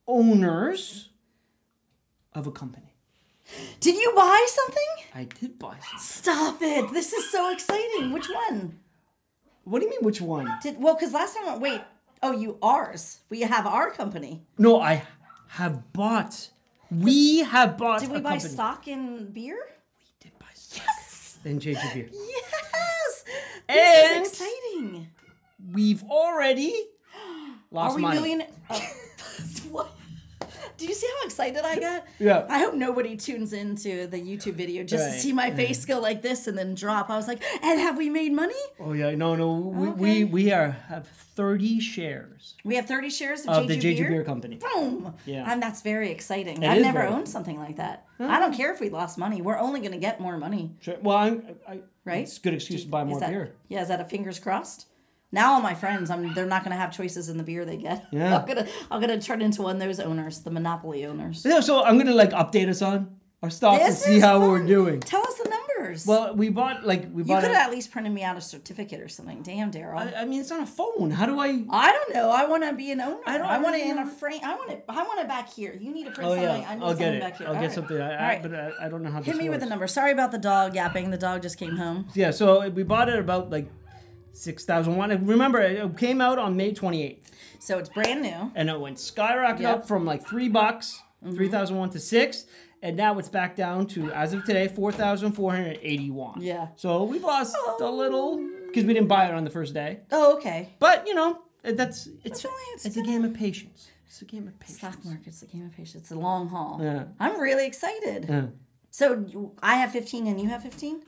[0.07, 1.09] owners
[2.33, 2.95] of a company.
[3.79, 4.83] Did you buy something?
[5.13, 5.99] I did buy some.
[5.99, 6.93] Stop it!
[6.93, 8.11] This is so exciting.
[8.11, 8.79] Which one?
[9.69, 10.51] What do you mean, which one?
[10.63, 10.95] Did well?
[10.95, 11.81] Because last time, wait.
[12.23, 13.19] Oh, you ours.
[13.29, 14.41] We have our company.
[14.57, 15.03] No, I
[15.49, 16.49] have bought.
[16.91, 18.01] We have bought.
[18.01, 18.49] Did we a buy company.
[18.53, 19.57] stock in beer?
[19.99, 21.37] We did buy stock Yes.
[21.45, 22.09] in Jeju Beer.
[22.11, 23.23] Yes.
[23.69, 25.07] And- This is exciting.
[25.71, 26.73] We've already
[27.71, 28.19] lost Are we money.
[28.19, 28.43] million?
[28.71, 28.81] Oh.
[30.77, 32.05] Do you see how excited I got?
[32.19, 32.45] Yeah.
[32.49, 35.55] I hope nobody tunes into the YouTube video just to see my mm.
[35.55, 37.09] face go like this and then drop.
[37.09, 38.53] I was like, and have we made money?
[38.79, 39.53] Oh yeah, no, no.
[39.53, 39.99] We Okay.
[39.99, 43.97] we, we are have thirty shares We have 30 shares of, of Jeju the Jeju
[43.97, 44.09] Beer.
[44.09, 44.57] Beer Company.
[44.57, 45.13] Boom.
[45.25, 45.49] Yeah.
[45.49, 46.63] And that's very exciting.
[46.63, 48.05] It I've never owned something like that.
[48.19, 49.41] I don't care if we lost money.
[49.41, 50.97] We're only going to get more money, Sure.
[51.01, 52.23] Well, I'm, I, right?
[52.23, 53.53] It's a good excuse to buy more that, beer.
[53.69, 54.87] Yeah, is that a fingers crossed?
[55.31, 57.77] Now all my friends, I'm they're not going to have choices in the beer they
[57.77, 58.05] get.
[58.11, 58.37] Yeah.
[58.37, 61.43] I'm gonna I'm gonna turn into one of those owners, the monopoly owners.
[61.45, 64.99] Yeah, so I'm gonna like update us on our stocks and see how we're doing.
[64.99, 66.05] Tell us the numbers.
[66.05, 67.35] Well, we bought like we bought.
[67.35, 69.41] you could a- have at least printed me out a certificate or something.
[69.43, 69.95] Damn, Daryl.
[69.95, 71.11] I, I mean, it's on a phone.
[71.11, 71.63] How do I?
[71.69, 72.31] I don't know.
[72.31, 73.17] I want to be an owner.
[73.25, 74.41] I I, don't- don't, want it in a frame.
[74.43, 74.83] I want it.
[74.89, 75.77] I want it back here.
[75.79, 76.61] You need to print Oh something.
[76.63, 77.21] yeah, I need I'll get it.
[77.21, 77.47] back here.
[77.47, 77.75] I'll All get right.
[77.75, 78.01] something.
[78.01, 79.21] I, All I, but I, I don't know how.
[79.21, 79.69] Hit this me with the works.
[79.69, 79.87] number.
[79.87, 81.11] Sorry about the dog yapping.
[81.11, 82.07] The dog just came home.
[82.15, 83.69] Yeah, so we bought it about like
[84.39, 85.25] six thousand one.
[85.25, 88.51] Remember, it came out on May twenty eighth, So it's brand new.
[88.55, 91.35] and it went skyrocketing up from like three bucks, mm-hmm.
[91.35, 92.45] three thousand one to six,
[92.81, 96.41] and now it's back down to as of today four thousand four hundred eighty one.
[96.41, 96.67] Yeah.
[96.75, 97.93] So we've lost a oh.
[97.95, 100.69] little because we didn't buy it on the first day, Oh, okay.
[100.79, 103.89] but you know that's it's only- it's it's a game of patience.
[104.07, 104.79] It's a game of patience.
[104.79, 105.95] Stock market's a game of patience.
[106.03, 106.79] It's a long haul.
[106.81, 107.03] Yeah.
[107.19, 108.25] I'm really excited.
[108.27, 108.45] Yeah.
[108.89, 111.03] So you- I have 15 and you have 15?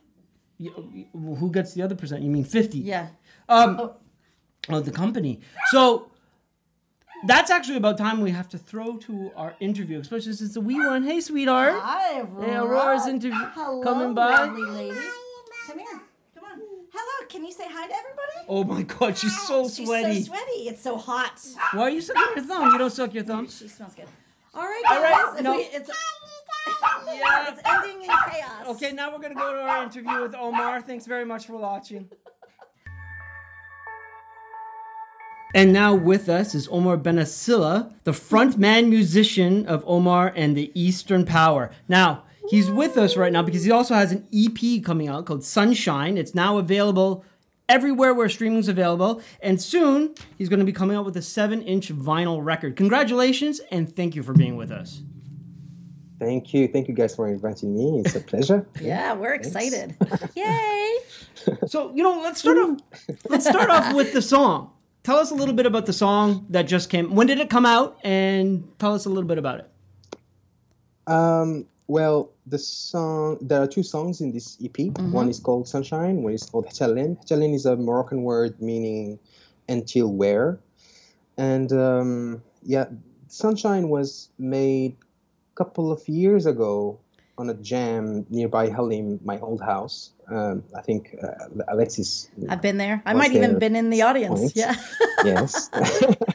[0.59, 2.21] You- Who gets the other percent?
[2.21, 2.77] You mean fifty?
[2.77, 3.07] Yeah.
[3.51, 3.91] Um,
[4.69, 5.39] of the company.
[5.71, 6.09] So
[7.25, 10.61] that's actually about time we have to throw to our interview, especially since it's a
[10.61, 11.03] wee one.
[11.03, 11.73] Hey, sweetheart.
[11.77, 12.45] Hi, Aurora.
[12.45, 14.31] Hey, Aurora's interview Hello, coming by.
[14.31, 14.99] lovely lady.
[15.67, 16.01] Come here.
[16.35, 16.59] Come on.
[16.93, 17.27] Hello.
[17.29, 18.45] Can you say hi to everybody?
[18.47, 20.13] Oh my God, she's so She's sweaty.
[20.15, 20.67] She's so sweaty.
[20.69, 21.39] It's so hot.
[21.73, 22.71] Why are you sucking your thumb?
[22.71, 23.47] You don't suck your thumb.
[23.49, 24.05] She smells good.
[24.53, 25.37] All right, All right, guys.
[25.37, 25.55] if no.
[25.55, 25.89] we- it's,
[27.13, 27.49] Yeah.
[27.51, 28.67] it's ending in chaos.
[28.67, 30.81] Okay, now we're gonna go to our interview with Omar.
[30.81, 32.09] Thanks very much for watching.
[35.53, 41.25] And now with us is Omar Benasilla, the frontman musician of Omar and the Eastern
[41.25, 41.71] Power.
[41.87, 45.43] Now, he's with us right now because he also has an EP coming out called
[45.43, 46.17] Sunshine.
[46.17, 47.25] It's now available
[47.67, 49.21] everywhere where streaming's available.
[49.41, 52.75] And soon, he's going to be coming out with a 7 inch vinyl record.
[52.75, 55.01] Congratulations and thank you for being with us.
[56.19, 56.67] Thank you.
[56.67, 58.03] Thank you guys for inviting me.
[58.05, 58.67] It's a pleasure.
[58.79, 59.95] Yeah, we're excited.
[60.35, 60.97] Yay.
[61.65, 62.77] So you know, let's start off.
[63.27, 64.71] Let's start off with the song.
[65.03, 67.15] Tell us a little bit about the song that just came.
[67.15, 67.97] When did it come out?
[68.03, 69.69] And tell us a little bit about it.
[71.07, 74.97] Um, well, the song, there are two songs in this EP.
[75.11, 77.17] One is called Sunshine, one is called Hechalin.
[77.21, 79.19] Hechalin is a Moroccan word meaning
[79.67, 80.59] until where.
[81.35, 82.85] And um, yeah,
[83.27, 84.95] Sunshine was made
[85.53, 86.99] a couple of years ago
[87.41, 90.11] on a jam nearby Hallim, my old house.
[90.29, 93.01] Um, I think uh, Alexis I've been there.
[93.03, 94.39] I Was might even been in the audience.
[94.39, 94.55] points?
[94.55, 94.75] Yeah.
[95.25, 95.69] yes.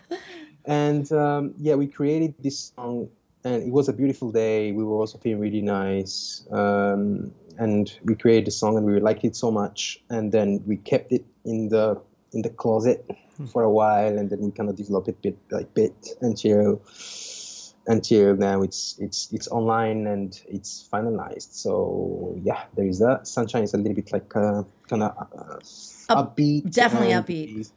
[0.65, 3.09] and um, yeah, we created this song,
[3.45, 4.73] and it was a beautiful day.
[4.73, 9.25] We were also feeling really nice, um, and we created the song, and we liked
[9.25, 10.03] it so much.
[10.11, 12.03] And then we kept it in the
[12.33, 13.09] in the closet
[13.53, 16.83] for a while, and then we kind of developed it bit by bit until
[17.87, 21.53] until now it's it's it's online and it's finalized.
[21.53, 23.27] So yeah, there is that.
[23.27, 25.59] Sunshine is a little bit like uh, kind of uh,
[26.09, 26.71] Up- upbeat.
[26.73, 27.71] definitely upbeat.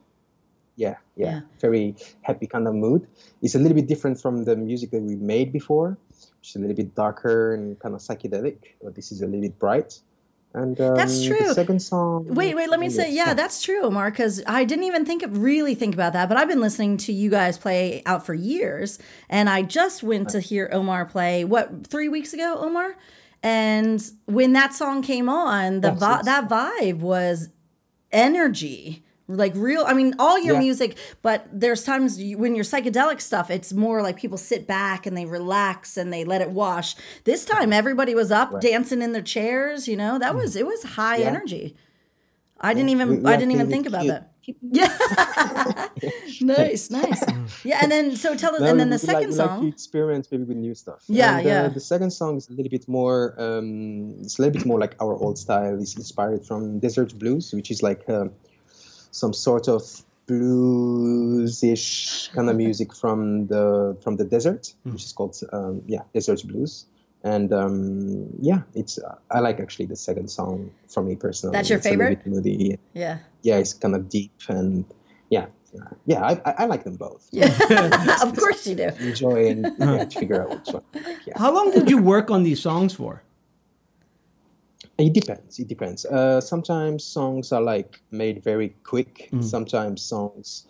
[0.76, 1.40] Yeah, yeah, Yeah.
[1.60, 3.06] very happy kind of mood.
[3.42, 5.98] It's a little bit different from the music that we made before,
[6.38, 8.56] which is a little bit darker and kind of psychedelic.
[8.82, 10.00] But this is a little bit bright.
[10.52, 11.54] And um, That's The true.
[11.54, 12.26] second song.
[12.34, 15.38] Wait, wait, let me say, yeah, that's true, Omar, because I didn't even think of
[15.42, 18.98] really think about that, but I've been listening to you guys play out for years,
[19.28, 22.96] and I just went to hear Omar play what three weeks ago, Omar,
[23.44, 26.24] and when that song came on, the Yes, vi- yes.
[26.24, 27.50] that vibe was
[28.10, 29.04] energy.
[29.36, 30.60] Like real, I mean, all your Yeah.
[30.60, 35.06] music, but there's times you, when your psychedelic stuff, it's more like people sit back
[35.06, 36.96] and they relax and they let it wash.
[37.24, 39.86] This time, everybody was up dancing in their chairs.
[39.86, 41.26] You know, that was it was high Yeah.
[41.28, 41.76] energy.
[42.60, 44.14] I didn't even I didn't even think about cute.
[44.14, 44.26] that.
[44.62, 45.88] Yeah.
[46.40, 47.22] nice, nice.
[47.64, 49.68] Yeah, and then so tell us, No, and then the like- second like song.
[49.68, 51.04] experiment maybe with new stuff.
[51.08, 51.68] Yeah, And, uh, yeah.
[51.68, 53.34] The second song is a little bit more.
[53.38, 55.78] Um, it's a little bit more like our old style.
[55.80, 58.30] It's inspired from Desert Blues, which is like um,
[59.10, 59.82] some sort of
[60.26, 66.42] blues-ish kind of music from the from the desert, which is called um, yeah Desert
[66.46, 66.86] Blues.
[67.22, 71.52] And um, yeah, it's uh, I like actually the second song for me personally.
[71.54, 72.24] That's your It's a favorite?
[72.24, 72.78] bit moody.
[72.94, 73.18] Yeah.
[73.42, 74.86] Yeah, it's kind of deep and
[75.28, 76.22] yeah, yeah, yeah.
[76.24, 77.28] I, I, I like them both.
[77.30, 77.48] Yeah.
[78.22, 78.88] of course you do.
[79.00, 80.82] enjoy and yeah, to figure out which one.
[81.26, 81.34] Yeah.
[81.36, 83.22] How long did you work on these songs for?
[85.00, 85.58] It depends.
[85.58, 86.04] It depends.
[86.04, 89.28] Uh, sometimes songs are like made very quick.
[89.32, 89.42] Mm.
[89.42, 90.66] Sometimes songs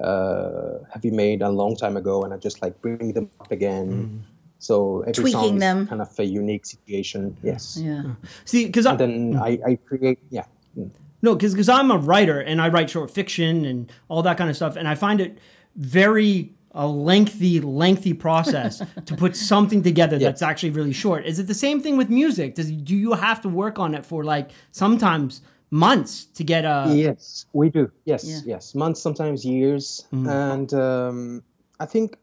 [0.00, 3.52] uh, have been made a long time ago, and I just like bring them up
[3.52, 3.88] again.
[3.90, 4.20] Mm.
[4.58, 5.86] So every Tweaking song is them.
[5.86, 7.36] kind of a unique situation.
[7.42, 7.78] Yes.
[7.80, 8.02] Yeah.
[8.44, 10.18] See, because And then I, I create.
[10.30, 10.46] Yeah.
[10.78, 10.90] Mm.
[11.22, 14.56] No, because I'm a writer and I write short fiction and all that kind of
[14.56, 15.38] stuff, and I find it
[15.76, 21.24] very a lengthy, lengthy process to put something together that's actually really short.
[21.24, 22.56] Is it the same thing with music?
[22.56, 26.92] Does do you have to work on it for like sometimes months to get a?
[26.94, 27.90] Yes, we do.
[28.04, 28.40] Yes, Yeah.
[28.44, 31.42] yes, months, sometimes years, and um,
[31.78, 32.16] I think,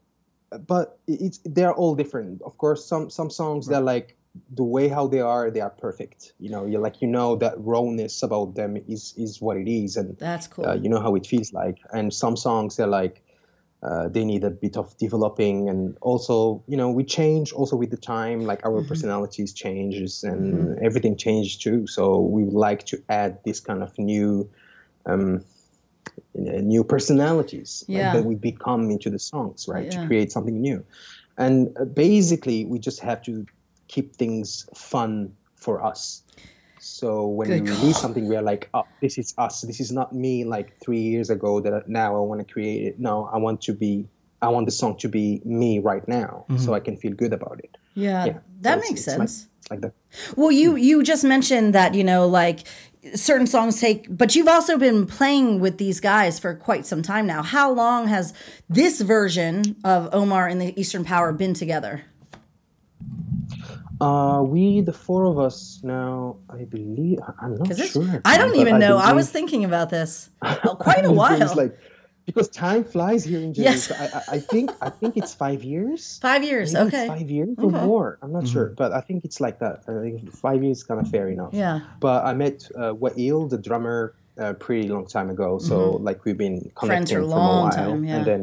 [0.66, 2.42] but it's they're all different.
[2.42, 4.16] Of course, some some songs they're like
[4.54, 6.32] the way how they are, they are perfect.
[6.38, 9.96] You know, you like you know that rawness about them is is what it is,
[9.96, 10.66] and That's cool.
[10.66, 11.78] uh, you know how it feels like.
[11.92, 13.21] And some songs they're like.
[13.82, 17.90] Uh, they need a bit of developing and also you know we change also with
[17.90, 21.86] the time like our personalities changes and everything changes too.
[21.86, 24.48] So we would like to add this kind of new
[25.06, 25.44] um,
[26.38, 28.12] uh, new personalities Yeah.
[28.12, 30.00] that we become into the songs right Yeah.
[30.00, 30.84] to create something new.
[31.36, 33.44] And uh, basically we just have to
[33.88, 36.22] keep things fun for us
[36.82, 39.92] so when Good we release something we are like oh this is us this is
[39.92, 43.38] not me like three years ago that now i want to create it no i
[43.38, 44.08] want to be
[44.42, 46.72] i want the song to be me right now so mm-hmm.
[46.74, 48.24] i can feel good about it yeah.
[48.24, 49.48] yeah That So makes it's sense.
[49.60, 49.92] it's like that
[50.36, 52.64] Well, you you just mentioned that you know like
[53.14, 57.26] certain songs take, but you've also been playing with these guys for quite some time
[57.26, 57.42] now.
[57.42, 58.32] How long has
[58.68, 62.02] this version of Omar and the Eastern Power been together?
[64.02, 68.20] Uh, we, the four of us now, I believe, I- I'm not Because sure.
[68.24, 68.96] I don't even know.
[68.98, 71.52] I believe- was thinking about this Oh, quite a while.
[71.62, 71.74] like,
[72.26, 73.74] because time flies here in Germany.
[73.74, 73.84] Yes.
[73.88, 76.00] so I, I, I think I think it's five years.
[76.30, 76.72] Five years.
[76.72, 77.06] Maybe Okay.
[77.08, 78.08] Five years or more.
[78.22, 79.76] I'm not sure, but I think it's like that.
[79.88, 81.52] I think five years is kind of fair enough.
[81.52, 81.80] Yeah.
[82.06, 85.58] But I met uh, Wael, the drummer, uh, pretty long time ago.
[85.58, 85.74] So
[86.08, 86.86] like we've been Mm-hmm.
[86.86, 88.16] Friends connecting for a from a long while, time, yeah.
[88.16, 88.42] and then.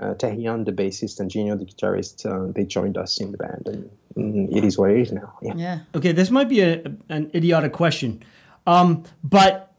[0.00, 3.64] Uh, Tahian, the bassist, and Gino, the guitarist, uh, they joined us in the band,
[3.66, 5.32] and mm, it is what it is now.
[5.42, 5.54] Yeah.
[5.56, 5.78] Yeah.
[5.94, 8.22] Okay, this might be a, an idiotic question,
[8.66, 9.72] um, but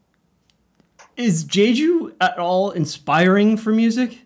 [1.18, 4.22] is Jeju at all inspiring for music?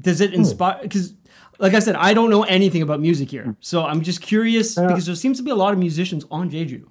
[0.00, 0.78] Does it inspire?
[0.82, 1.14] Because,
[1.58, 5.06] like I said, I don't know anything about music here, so I'm just curious because
[5.06, 6.84] there seems to be a lot of musicians on Jeju.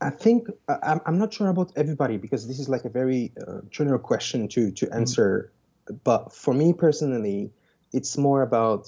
[0.00, 3.32] I think I- I'm, I'm not sure about everybody because this is like a very
[3.46, 5.52] uh, general question to to answer.
[6.04, 7.50] But for me personally,
[7.92, 8.84] it's more about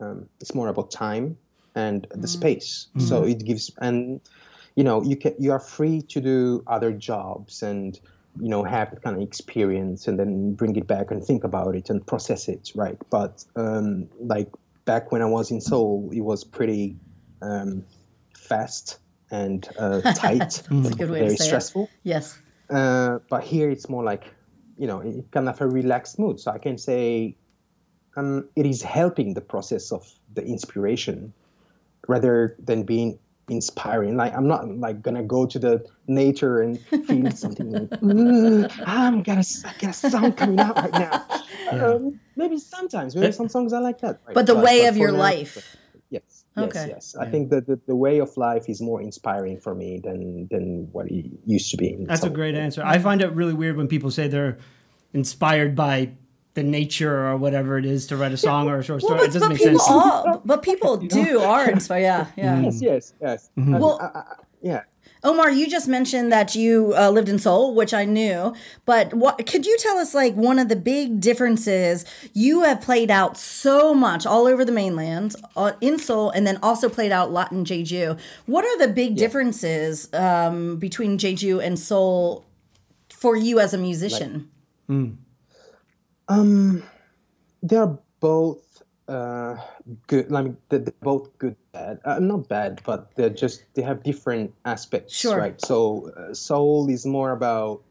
[0.00, 1.36] um, it's more about time
[1.74, 2.88] and the space.
[2.98, 4.20] So it gives and
[4.74, 7.98] you know you can you are free to do other jobs and
[8.40, 11.74] you know have that kind of experience and then bring it back and think about
[11.76, 12.98] it and process it right.
[13.10, 14.48] But um, like
[14.84, 16.96] back when I was in Seoul, it was pretty
[17.42, 17.84] um,
[18.34, 18.98] fast
[19.30, 20.62] and uh, tight.
[20.68, 21.48] That's a good way to very say it.
[21.48, 21.88] stressful.
[22.02, 22.38] Yes.
[22.68, 24.24] Uh, but here it's more like,
[24.76, 26.40] you know, it kind of a relaxed mood.
[26.40, 27.36] So I can say
[28.16, 31.32] um, it is helping the process of the inspiration
[32.08, 34.16] rather than being inspiring.
[34.16, 39.22] Like I'm not like gonna go to the nature and feel something like "Mm, I'm
[39.22, 41.26] gonna I got a song coming out right now.
[41.70, 44.18] Um, maybe sometimes, maybe some songs are like that.
[44.26, 44.34] right?
[44.34, 45.76] But the way of your now- life.
[46.08, 46.44] Yes.
[46.58, 46.86] Okay.
[46.88, 47.16] Yes, yes.
[47.16, 50.88] I think that the, the way of life is more inspiring for me than than
[50.90, 51.94] what it used to be.
[52.08, 52.82] That's a So- great answer.
[52.84, 54.58] I find it really weird when people say they're
[55.14, 56.10] inspired by
[56.54, 59.14] the nature or whatever it is to write a song or a short story.
[59.18, 59.90] Well, it but, doesn't but make people sense.
[59.90, 62.02] all, but people do are inspired.
[62.02, 62.60] Yeah, yeah.
[62.60, 63.50] Yes, yes, yes.
[63.56, 64.82] And Well- I- I- I- yeah.
[65.22, 68.54] Omar, you just mentioned that you uh, lived in Seoul, which I knew.
[68.86, 70.14] But what could you tell us?
[70.14, 74.72] Like one of the big differences you have played out so much all over the
[74.72, 78.18] mainland uh, in Seoul, and then also played out a lot in Jeju.
[78.46, 82.46] What are the big differences um, between Jeju and Seoul
[83.10, 84.48] for you as a musician?
[86.30, 86.82] Um,
[87.62, 89.56] they're both uh,
[90.06, 90.32] good.
[90.32, 91.56] I mean, they're, they're both good.
[91.72, 92.00] Bad.
[92.04, 95.14] Uh, not bad, but they're just they have different aspects.
[95.14, 95.36] Sure.
[95.38, 95.60] Right.
[95.60, 97.82] So uh, Seoul is more about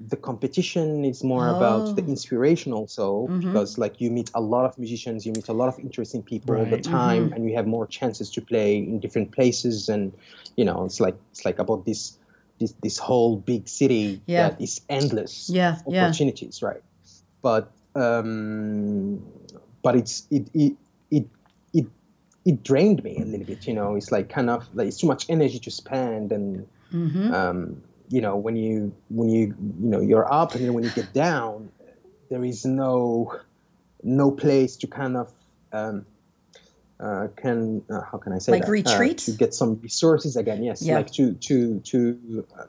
[0.00, 1.04] the competition.
[1.04, 2.08] It's more about the Oh.
[2.14, 3.40] inspirational soul Mhm.
[3.40, 6.56] because like you meet a lot of musicians, you meet a lot of interesting people
[6.56, 7.32] all the time, Mm-hmm.
[7.34, 9.88] and you have more chances to play in different places.
[9.88, 10.12] And
[10.56, 12.18] you know, it's like it's like about this.
[12.60, 14.50] This, this whole big city Yeah.
[14.50, 16.04] that is endless Yeah, of yeah.
[16.06, 16.82] opportunities right
[17.42, 19.22] but um,
[19.82, 20.74] but it's it it
[21.10, 21.26] it
[21.72, 21.86] it
[22.44, 23.66] it drained me a little bit.
[23.66, 27.34] You know, it's like kind of like it's too much energy to spend, and Mm-hmm.
[27.34, 29.46] um, you know when you when you
[29.82, 31.70] you know you're up, and then when you get down,
[32.30, 33.34] there is no
[34.04, 35.32] no place to kind of
[35.72, 36.06] um,
[37.00, 38.68] uh, can uh, how can I say Like that?
[38.68, 39.18] Uh, retreat?
[39.18, 40.62] to get some resources again.
[40.62, 40.96] Yes, Yeah.
[40.96, 42.68] like to to to um,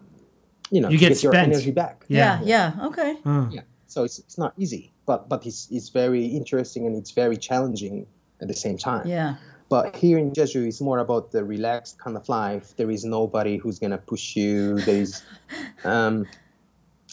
[0.72, 2.04] you know You to get your energy back.
[2.08, 2.74] Yeah, yeah.
[2.88, 3.18] Okay.
[3.24, 3.48] Huh.
[3.52, 3.62] Yeah.
[3.88, 8.08] So it's, it's not easy, but but it's it's very interesting and it's very challenging
[8.42, 9.08] at the same time.
[9.08, 9.36] Yeah.
[9.68, 12.76] But here in Jeju, it's more about the relaxed kind of life.
[12.78, 14.80] There is nobody who's gonna push you.
[14.82, 15.24] There is,
[15.84, 16.28] um,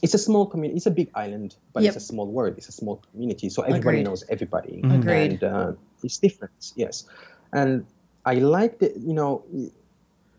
[0.03, 0.77] it's a small community.
[0.77, 1.95] It's a big island, but Yep.
[1.95, 2.55] it's a small world.
[2.59, 4.05] It's a small community, so everybody Agreed.
[4.05, 4.81] knows everybody.
[4.85, 5.43] Agreed.
[5.43, 7.05] And uh, it's different, yes.
[7.53, 7.87] And
[8.27, 8.97] I like that.
[8.97, 9.45] You know,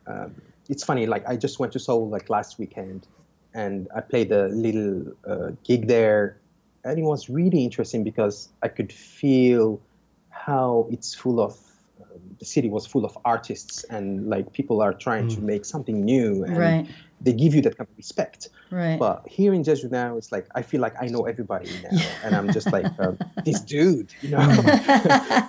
[0.05, 0.35] um,
[0.69, 1.07] it's funny.
[1.07, 3.07] Like I just went to Seoul like last weekend,
[3.53, 6.37] and I played a little uh, gig there,
[6.83, 9.79] and it was really interesting because I could feel
[10.29, 11.53] how it's full of
[12.01, 16.03] um, the city was full of artists and like people are trying to make something
[16.03, 16.87] new and Right.
[17.21, 18.49] they give you that kind of respect.
[18.71, 18.97] Right.
[18.99, 22.35] but here in Jeju now it's like I feel like I know everybody now and
[22.35, 24.39] I'm just like um, this dude you know?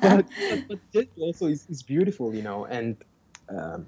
[0.03, 2.67] But, but, but Jeju also is, is beautiful you know?
[2.67, 2.97] And
[3.49, 3.87] um,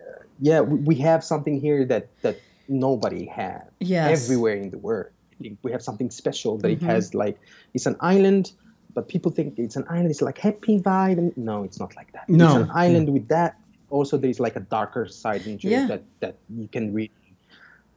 [0.00, 2.36] uh, yeah we, we have something here that that
[2.68, 4.24] nobody has Yes.
[4.24, 6.84] everywhere in the world I think we have something special that Mm-hmm.
[6.88, 7.38] it has like
[7.74, 8.52] it's an island
[8.94, 12.10] but people think it's an island it's like happy vibe and no it's not like
[12.12, 12.44] that No.
[12.46, 13.56] it's an island with that
[13.90, 15.86] also there's like a darker side in Jeju Yeah.
[15.92, 17.10] that that you can really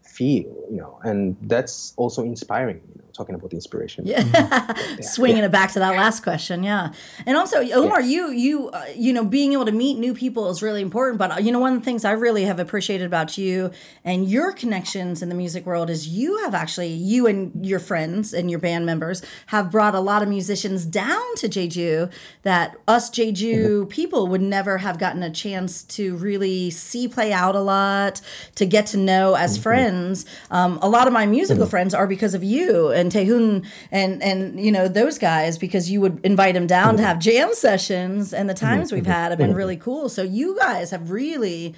[0.03, 4.73] feel you know and that's also inspiring you know talking about the inspiration Yeah.
[5.01, 6.93] Swinging it back to that last question, yeah.
[7.25, 10.61] And also, Omar, you you uh, you know, being able to meet new people is
[10.61, 11.17] really important.
[11.17, 13.71] But uh, you know, one of the things I really have appreciated about you
[14.03, 18.33] and your connections in the music world is you have actually you and your friends
[18.33, 22.11] and your band members have brought a lot of musicians down to Jeju
[22.43, 27.55] that us Jeju people would never have gotten a chance to really see play out
[27.55, 28.21] a lot,
[28.55, 30.25] to get to know as friends.
[30.49, 34.59] Um, a lot of my musical friends are because of you and Tehun and and
[34.63, 38.49] you know those guys because you would invite them down to have jam sessions and
[38.49, 40.07] the times we've had have been really cool.
[40.07, 41.75] So you guys have really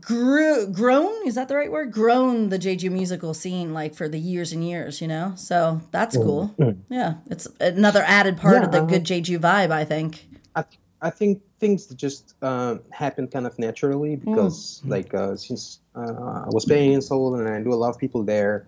[0.00, 1.92] grew grown is that the right word?
[1.92, 5.34] Grown the jeju musical scene like for the years and years you know?
[5.36, 6.54] So that's cool.
[6.88, 10.26] Yeah it's another added part of the Yeah, good jeju vibe i think.
[10.54, 15.80] I, th- I think things just uh, happen kind of naturally because like uh, since
[15.94, 18.66] uh, I was playing in Seoul and I do a lot of people there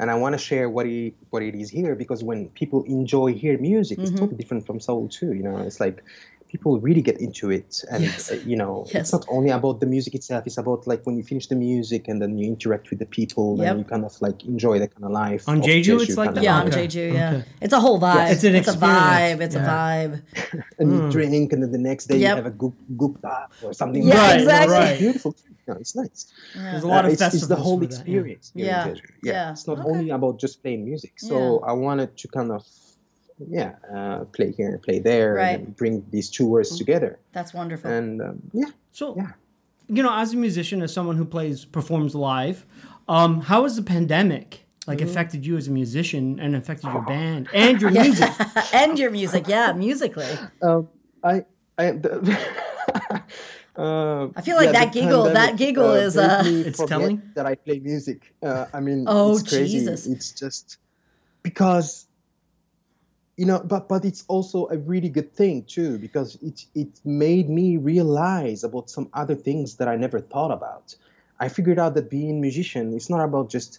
[0.00, 3.34] and I want to share what it what it is here because when people enjoy
[3.34, 4.18] hear music it's mm-hmm.
[4.20, 6.02] totally different from Seoul too you know it's like
[6.48, 8.30] people really get into it and Yes.
[8.32, 8.94] uh, you know Yes.
[9.02, 12.08] it's not only about the music itself it's about like when you finish the music
[12.08, 13.66] and then you interact with the people Yep.
[13.68, 16.36] and you kind of like enjoy that kind of life On Jeju, it's like kind
[16.38, 16.44] that?
[16.44, 17.44] yeah on jeju yeah okay.
[17.60, 19.64] it's a whole vibe It's an it's a vibe it's yeah.
[19.64, 19.68] a
[20.08, 20.22] vibe
[20.78, 21.10] and you hmm.
[21.10, 22.30] drink, and then the next day Yep.
[22.30, 24.02] you have a goop gupta ah, or something.
[24.02, 24.38] Yeah, like that.
[24.40, 24.76] exactly.
[24.76, 24.98] It's Right.
[24.98, 25.34] beautiful.
[25.68, 26.32] No, it's nice.
[26.54, 27.42] There's a lot Uh, of it's, festivals.
[27.42, 27.98] it's the whole for that, yeah.
[28.00, 28.52] experience.
[28.54, 29.50] here Yeah, yeah.
[29.52, 29.88] It's not Okay.
[29.90, 31.12] only about just playing music.
[31.20, 31.70] So Yeah.
[31.70, 32.64] I wanted to kind of,
[33.58, 35.58] yeah, uh, play here and play there, Right.
[35.60, 37.18] and bring these two worlds together.
[37.36, 39.32] that's wonderful And um, yeah, So, Yeah.
[39.96, 42.64] you know, as a musician, as someone who plays, performs live,
[43.08, 47.42] um, how has the pandemic like affected you as a musician and affected your band
[47.52, 48.30] and your music?
[48.80, 50.88] and your music yeah musically um,
[51.22, 51.44] I,
[51.76, 51.90] I.
[52.04, 52.10] The,
[53.78, 57.22] Uh, I feel like yeah, that the giggle- that pandemic, giggle is uh, it's telling?
[57.34, 58.34] that I play music.
[58.42, 59.78] Uh, I mean, Oh, it's crazy.
[59.78, 60.06] Jesus.
[60.06, 60.78] It's just
[61.44, 62.08] because
[63.36, 67.48] you know, but but it's also a really good thing too because it it made
[67.48, 70.96] me realize about some other things that I never thought about.
[71.38, 73.78] I figured out that being a musician is not about just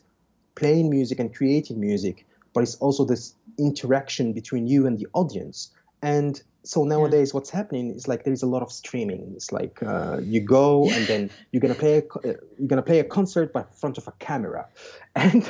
[0.55, 5.71] playing music and creating music, but it's also this interaction between you and the audience.
[6.01, 9.31] And so nowadays, what's happening is like there is a lot of streaming.
[9.35, 12.99] It's like uh, you go and then you're gonna play a, uh, you're gonna play
[12.99, 14.67] a concert by front of a camera,
[15.15, 15.49] and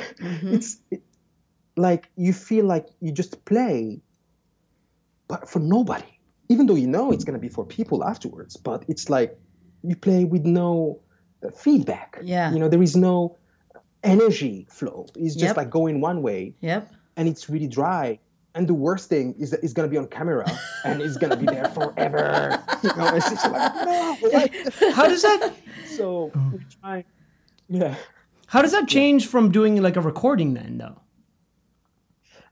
[0.56, 1.02] it's it,
[1.76, 4.00] like you feel like you just play,
[5.28, 6.12] but for nobody.
[6.48, 9.38] Even though you know it's gonna be for people afterwards, but it's like
[9.82, 11.00] you play with no
[11.44, 12.18] uh, feedback.
[12.22, 12.50] Yeah.
[12.50, 13.36] You know there is no
[14.02, 15.04] energy flow.
[15.16, 15.56] It's just Yep.
[15.58, 16.90] like going one way Yep.
[17.18, 18.18] and it's really dry.
[18.54, 20.44] And the worst thing is that it's gonna be on camera
[20.84, 22.58] and it's gonna be there forever.
[22.82, 24.16] You know, it's just like no.
[24.32, 24.54] Like,
[24.94, 25.52] How does that
[25.96, 27.04] so we try.
[27.68, 27.94] Yeah,
[28.46, 30.96] how does that change from doing like a recording then though?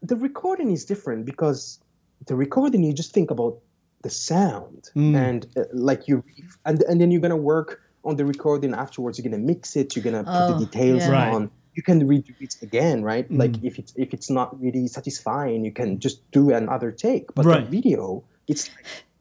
[0.03, 1.81] the recording is different because
[2.27, 3.59] the recording you just think about
[4.03, 5.17] the sound Mm.
[5.17, 6.23] and uh, like you
[6.65, 9.19] and and then you're gonna work on the recording afterwards.
[9.19, 9.97] You're gonna mix it.
[9.97, 11.11] You're gonna put Oh, the details yeah.
[11.11, 11.51] Right.
[11.79, 12.01] On.
[12.01, 13.25] You can redo it again, right?
[13.25, 13.41] Mm-hmm.
[13.41, 17.35] Like if it's if it's not really satisfying, you can just do another take.
[17.35, 17.65] But Right.
[17.65, 18.71] the video, it's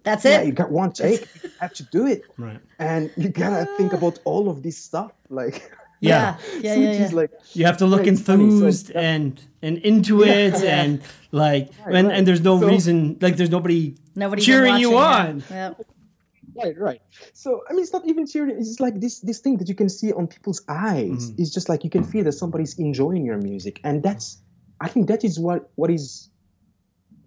[0.03, 0.47] That's yeah, it.
[0.47, 2.59] you got one take, you have to do it, Right.
[2.79, 6.37] and you gotta think about all of this stuff, like Yeah.
[6.61, 6.75] Yeah.
[6.75, 6.75] Yeah.
[6.75, 6.99] Yeah.
[7.09, 7.09] yeah.
[7.21, 11.01] like You have to look Yeah, it's funny, so enthused and and into it and
[11.31, 12.17] like and, right.
[12.17, 15.43] and there's no So- reason like there's nobody Nobody cheering you on.
[15.49, 15.81] Yep.
[16.63, 17.01] Right, right.
[17.33, 18.57] So I mean, it's not even cheering.
[18.57, 21.31] It's just like this this thing that you can see on people's eyes.
[21.31, 21.41] Mm-hmm.
[21.41, 24.41] It's just like you can feel that somebody's enjoying your music, and that's
[24.81, 26.29] I think that is what what is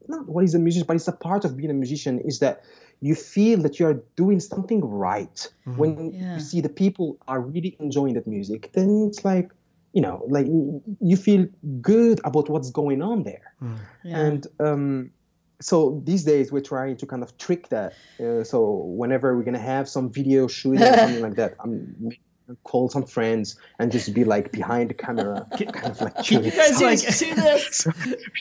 [0.08, 2.62] not what is a musician, but it's a part of being a musician is that
[3.00, 5.76] you feel that you are doing something right mm-hmm.
[5.76, 6.34] when Yeah.
[6.34, 8.70] you see the people are really enjoying that music.
[8.72, 9.50] Then it's like
[9.92, 10.46] you know, like
[11.00, 11.48] you feel
[11.80, 13.54] good about what's going on there.
[13.60, 13.78] Mm.
[14.04, 14.18] Yeah.
[14.18, 15.10] And um,
[15.61, 17.94] so these days we're trying to kind of trick that.
[18.18, 22.11] Uh, so whenever we're gonna have some video shooting or something like that, I'm
[22.64, 26.51] call some friends and just be like behind the camera, kind of like Can you
[26.51, 27.86] guys like do this.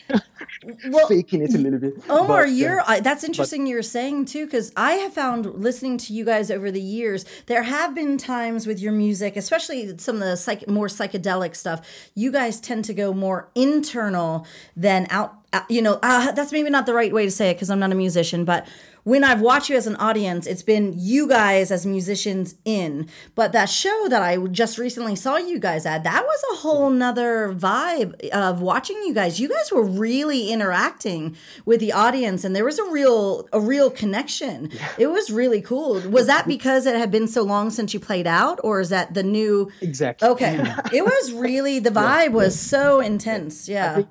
[0.90, 1.94] well, faking it a little bit.
[2.10, 3.66] Omar, But, uh, you're I, that's interesting.
[3.68, 7.64] you're saying too, because I have found listening to you guys over the years, there
[7.64, 11.88] have been times with your music, especially some of the psych, more psychedelic stuff.
[12.16, 14.46] You guys tend to go more internal
[14.76, 15.36] than out.
[15.54, 17.80] out- You know, uh, that's maybe not the right way to say it because I'm
[17.80, 18.68] not a musician, but
[19.04, 23.08] when I've watched you as an audience, it's been you guys as musicians in.
[23.36, 26.90] But that show that I just recently saw you guys at, that was a whole
[26.90, 29.40] nother vibe of watching you guys.
[29.40, 31.36] You guys were really interacting
[31.66, 34.72] with the audience and there was a real a real connection.
[34.98, 36.00] It was really cool.
[36.10, 39.14] Was that because it had been so long since you played out or is that
[39.14, 40.28] the new exactly.
[40.28, 40.56] Okay.
[40.94, 43.68] it was really the vibe was so intense.
[43.70, 44.02] Yeah.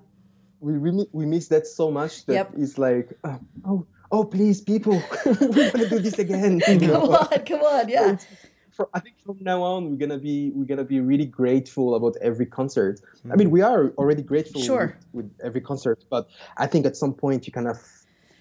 [0.61, 2.53] we we, we miss that so much that Yep.
[2.57, 4.92] it's like uh, oh oh please people
[5.26, 6.61] we want to do this again.
[6.68, 7.00] you know?
[7.00, 7.88] Come on, come on.
[7.88, 8.16] Yeah.
[8.72, 12.16] for, I think from now on we're gonna be we're gonna be really grateful about
[12.22, 13.00] every concert.
[13.30, 14.96] I mean, we are already grateful Sure.
[15.12, 17.78] with, with every concert, but I think at some point you kind of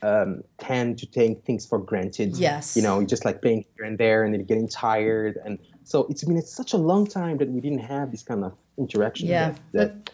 [0.03, 2.37] um, tend to take things for granted.
[2.37, 2.75] Yes.
[2.77, 6.23] You know, just like playing here and there, and then getting tired, and so it's
[6.23, 9.27] been it's such a long time that we didn't have this kind of interaction.
[9.27, 9.55] Yeah.
[9.73, 10.13] that, that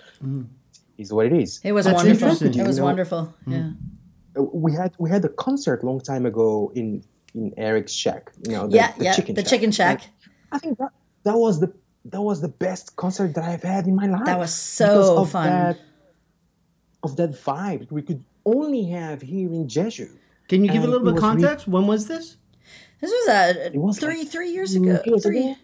[0.98, 1.60] is what it is.
[1.66, 2.30] It was That's wonderful.
[2.30, 3.34] It was You know, wonderful.
[3.46, 3.72] Yeah.
[4.38, 7.04] Uh, we had we had a concert long time ago in
[7.36, 8.32] in Eric's shack.
[8.48, 9.14] You know, the, yeah, the yeah.
[9.14, 9.50] chicken the shack.
[9.50, 10.02] chicken shack.
[10.52, 10.92] I think that
[11.24, 11.74] that was the
[12.06, 14.26] that was the best concert that I've had in my life.
[14.26, 15.48] That was so of fun.
[15.48, 15.80] That,
[17.04, 20.10] of that vibe we could only have here in Jeju.
[20.48, 21.68] Can you give a little bit of was really- context?
[21.68, 22.38] When was this?
[23.02, 25.02] This was a was three like three years ago.
[25.06, 25.44] It Three.
[25.44, 25.58] about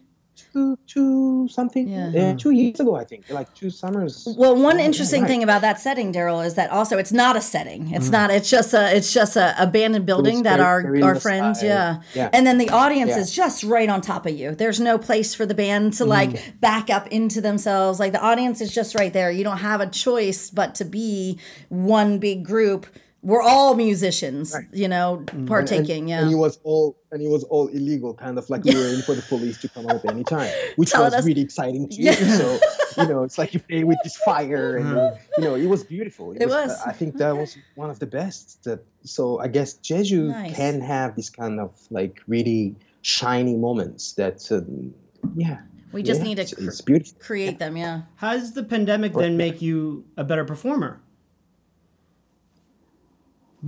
[0.53, 1.87] two two something.
[1.87, 2.09] Yeah.
[2.09, 2.33] Yeah.
[2.33, 4.27] two years ago I think, like two summers.
[4.37, 7.93] Well, one interesting thing about that setting, Daryl, is that also it's not a setting.
[7.93, 8.11] It's mm.
[8.11, 8.31] not.
[8.31, 8.95] It's just a.
[8.95, 11.67] It's just a abandoned building that our our on friends, side.
[11.67, 12.01] yeah.
[12.13, 12.29] Yeah.
[12.33, 13.19] And then the audience Yeah.
[13.19, 14.55] is just right on top of you.
[14.55, 16.07] There's no place for the band to mm.
[16.07, 17.99] like back up into themselves.
[17.99, 19.31] Like the audience is just right there.
[19.31, 21.39] You don't have a choice but to be
[21.69, 22.87] one big group.
[23.21, 26.07] We're all musicians, you know, partaking.
[26.07, 26.21] yeah.
[26.21, 29.01] And it was all and it was all illegal, kind of like we were in
[29.01, 31.89] for the police to come out at any time, which Telling was us- really exciting
[31.89, 32.01] too.
[32.01, 32.13] Yeah.
[32.13, 32.59] So
[32.97, 35.83] you know, it's like you play with this fire, and uh, you know, it was
[35.83, 36.31] beautiful.
[36.33, 36.71] It was.
[36.85, 38.63] I think that was one of the best.
[38.63, 40.55] That so I guess Jeju Nice.
[40.55, 44.13] can have this kind of like really shiny moments.
[44.13, 44.93] That um,
[45.35, 45.59] yeah,
[45.91, 47.19] we just yeah, need to cr- it's beautiful.
[47.19, 47.75] create them.
[47.77, 48.01] Yeah.
[48.15, 51.01] Has the pandemic then make you a better performer?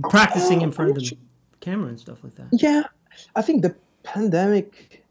[0.08, 1.16] Practicing in front of the
[1.60, 2.48] camera and stuff like that.
[2.52, 2.84] Yeah,
[3.36, 5.04] I think the pandemic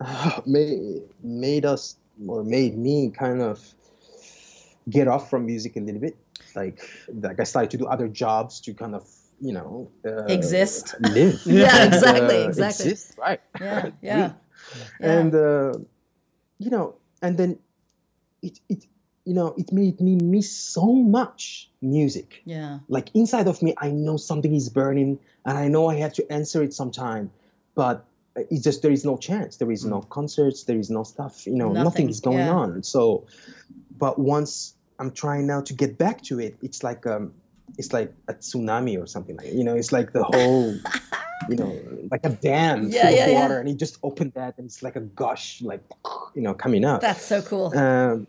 [0.00, 3.74] uh, made made us or made me kind of
[4.88, 6.16] get off from music a little bit.
[6.54, 6.80] Like,
[7.12, 9.08] like I started to do other jobs to kind of
[9.40, 10.94] you know uh, Exist.
[11.00, 11.40] live.
[11.46, 12.90] Yeah, exactly, uh, exactly.
[12.90, 13.40] Exist, right?
[13.60, 13.90] Yeah.
[14.02, 14.18] Yeah.
[14.18, 14.32] Yeah.
[15.00, 15.72] And uh,
[16.58, 17.58] you know, and then
[18.42, 18.86] it it
[19.24, 22.42] you know, it made me miss so much music.
[22.44, 22.80] Yeah.
[22.88, 26.32] Like inside of me, I know something is burning, and I know I have to
[26.32, 27.30] answer it sometime,
[27.74, 28.04] but
[28.36, 29.56] it's just there is no chance.
[29.56, 30.64] There is no concerts.
[30.64, 31.46] There is no stuff.
[31.46, 32.52] You know, nothing, Nothing, is going yeah.
[32.52, 32.82] on.
[32.82, 33.26] So,
[33.96, 37.32] but once I'm trying now to get back to it, it's like um,
[37.78, 39.52] it's like a tsunami or something like.
[39.52, 40.76] You know, it's like the whole.
[41.50, 41.78] You know,
[42.10, 43.42] like a dam Yeah, full yeah, of yeah.
[43.42, 45.82] water, and he just opened that, and it's like a gush, like
[46.34, 47.02] you know, coming out.
[47.02, 47.76] That's so cool.
[47.76, 48.26] Um,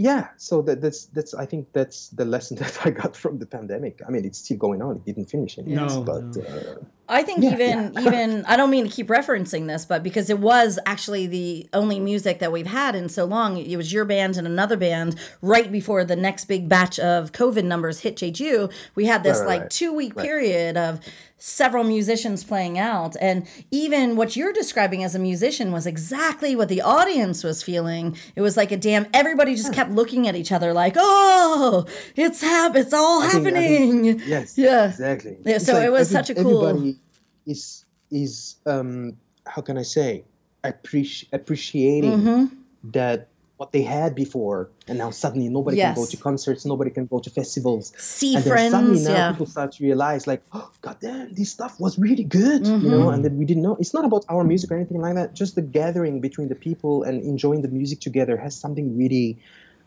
[0.00, 3.44] yeah, so that, that's that's I think that's the lesson that I got from the
[3.44, 4.00] pandemic.
[4.06, 5.66] I mean, it's still going on; it didn't finish yet.
[5.66, 6.42] No, but no.
[6.42, 6.74] Uh,
[7.10, 10.38] I think Yeah, even even I don't mean to keep referencing this, but because it
[10.38, 14.36] was actually the only music that we've had in so long, it was your band
[14.36, 18.72] and another band right before the next big batch of COVID numbers hit Jeju.
[18.94, 19.70] We had this Right, right, like right.
[19.70, 21.00] two week period of
[21.42, 26.68] several musicians playing out, and even what you're describing as a musician was exactly what
[26.68, 28.14] the audience was feeling.
[28.36, 32.42] It was like a damn everybody just kept looking at each other like, oh, it's
[32.42, 34.22] hap- it's all I think- think- happening.
[34.26, 34.88] yes, Yeah.
[34.90, 35.36] exactly.
[35.46, 36.99] Yeah, It's so it was such a cool- Everybody
[37.46, 39.16] is is um
[39.46, 40.24] how can I say
[40.64, 42.44] appreci- appreciating Mm-hmm.
[42.92, 47.04] that what they had before, and now suddenly nobody can go to concerts, nobody can
[47.04, 47.92] go to festivals.
[47.98, 49.32] See and then suddenly friends, now yeah.
[49.32, 52.90] people start to realize like oh god damn this stuff was really good you Mm-hmm.
[52.90, 55.34] know and then we didn't know it's not about our music or anything like that
[55.34, 59.36] just the gathering between the people and enjoying the music together has something really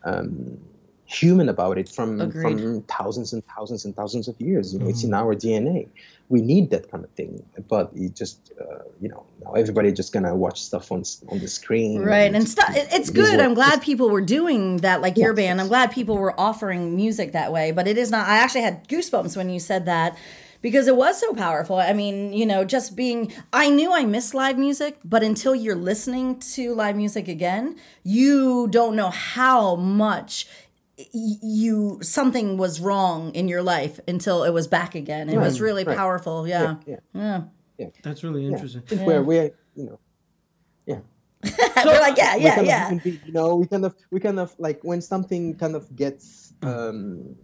[0.06, 0.60] um,
[1.14, 2.41] human about it from Agreed.
[2.43, 5.88] from thousands and thousands and thousands of years you know it's in our dna
[6.30, 7.32] we need that kind of thing
[7.74, 11.47] but it just uh, you know now everybody just gonna watch stuff on on the
[11.47, 12.70] screen Right, and stuff.
[12.97, 13.39] It's good.
[13.39, 15.59] I'm glad people were doing that, like your band.
[15.61, 17.72] I'm glad people were offering music that way.
[17.72, 18.28] But it is not.
[18.28, 20.18] I actually had goosebumps when you said that
[20.61, 21.78] because it was so powerful.
[21.78, 23.32] I mean, you know, just being.
[23.51, 28.68] I knew I missed live music, but until you're listening to live music again, you
[28.70, 34.67] don't know how much y- you something was wrong in your life until it was
[34.67, 35.29] back again.
[35.29, 35.97] It was really right.
[35.97, 36.47] powerful.
[36.47, 36.75] Yeah.
[37.13, 37.39] yeah
[38.03, 38.83] That's really interesting.
[38.89, 39.99] It's where we're you know
[40.85, 40.99] yeah
[41.85, 42.93] We're like, yeah, we yeah, of yeah.
[43.03, 46.53] be- you know, we kind of, we kind of like when something kind of gets,
[46.61, 47.35] um,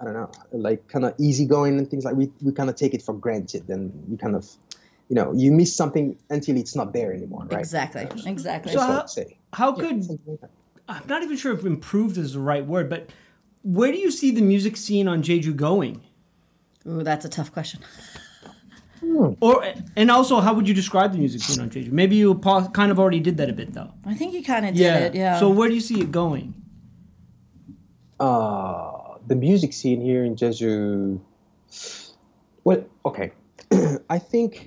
[0.00, 2.94] I don't know, like kind of easygoing and things like we, we kind of take
[2.94, 4.48] it for granted, and we kind of,
[5.08, 7.58] you know, you miss something until it's not there anymore, right?
[7.58, 8.06] Exactly.
[8.24, 8.72] Exactly.
[8.72, 9.38] So That's what how- say.
[9.52, 10.50] How could something like that.
[10.90, 13.10] I'm not even sure if improved is the right word, but
[13.62, 16.02] where do you see the music scene on Jeju going?
[16.86, 17.80] Ooh, that's a tough question.
[19.40, 19.64] Or
[19.96, 21.90] and also, how would you describe the music scene on Jeju?
[21.90, 23.92] Maybe you pa- kind of already did that a bit though.
[24.06, 25.14] I think you kind of did it.
[25.14, 25.38] Yeah.
[25.40, 26.54] So where do you see it going?
[28.18, 31.20] uh, the music scene here in Jeju.
[32.64, 33.32] Well, okay,
[34.10, 34.66] I think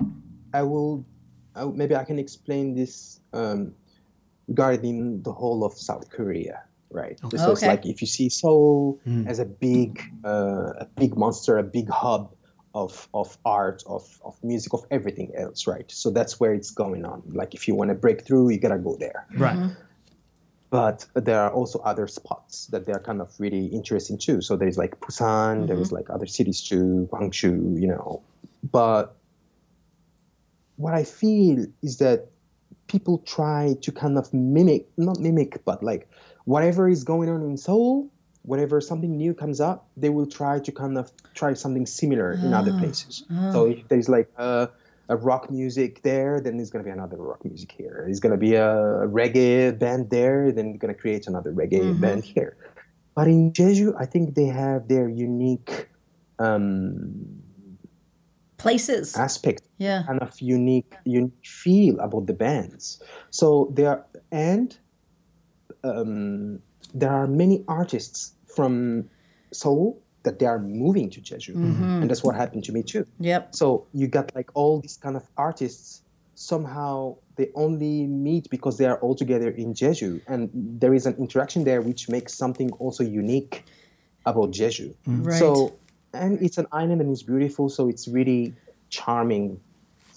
[0.54, 1.06] I will.
[1.56, 3.74] I, will- maybe I can explain this um,
[4.48, 7.20] regarding the whole of South Korea, right?
[7.36, 9.28] So it's like if you see Seoul hmm.
[9.28, 12.34] as a big, uh, a big monster, a big hub
[12.76, 15.90] of of art, of of music, of everything else, right?
[15.92, 17.22] So that's where it's going on.
[17.28, 19.56] Like if you want to break through, you gotta go there Right.
[19.56, 19.74] Mm-hmm.
[20.70, 24.42] but there are also other spots that they're kind of really interesting too.
[24.42, 25.96] So there's like Busan, there's mm-hmm.
[25.96, 28.24] like other cities too, Gwangju, you know.
[28.64, 29.16] But
[30.78, 32.33] what I feel is that
[32.88, 36.10] people try to kind of mimic, not mimic, but like
[36.46, 38.10] whatever is going on in Seoul,
[38.44, 42.54] whenever something new comes up, they will try to kind of try something similar in
[42.54, 43.24] other ah, places.
[43.32, 43.52] Ah.
[43.52, 44.70] So if there's like a,
[45.10, 48.04] a rock music there, then there's gonna be another rock music here.
[48.06, 52.02] There's gonna be a reggae band there, then they're gonna create another reggae mm-hmm.
[52.02, 52.58] band here.
[53.16, 55.88] But in Jeju, I think they have their unique
[56.40, 57.44] um,
[58.58, 59.16] Places.
[59.16, 60.04] aspect Yeah.
[60.08, 63.02] kind of unique unique feel about the bands.
[63.40, 64.70] So there and
[65.84, 66.60] um,
[66.94, 69.10] there are many artists from
[69.52, 71.56] Seoul that they are moving to Jeju,
[72.02, 73.06] and that's what happened to me too.
[73.20, 73.56] Yep.
[73.56, 76.02] So you got like all these kind of artists.
[76.36, 81.16] Somehow they only meet because they are all together in Jeju, and there is an
[81.18, 83.66] interaction there which makes something also unique
[84.26, 84.96] about Jeju.
[85.06, 85.38] Right.
[85.38, 85.76] So,
[86.14, 88.54] and it's an island and it's beautiful, so it's really
[88.90, 89.60] charming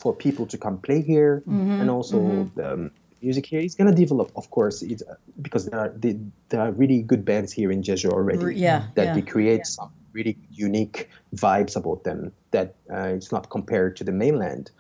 [0.07, 2.17] for people to come play here, Mm-hmm, and also
[2.55, 2.91] the um,
[3.23, 6.11] music here is gonna develop, of course, it's, uh, because there are the,
[6.51, 8.45] there are really good bands here in Jeju already.
[8.45, 9.15] R- yeah, that yeah.
[9.17, 10.99] they create some really unique
[11.35, 12.21] vibes about them
[12.53, 14.71] that uh, it's not compared to the mainland.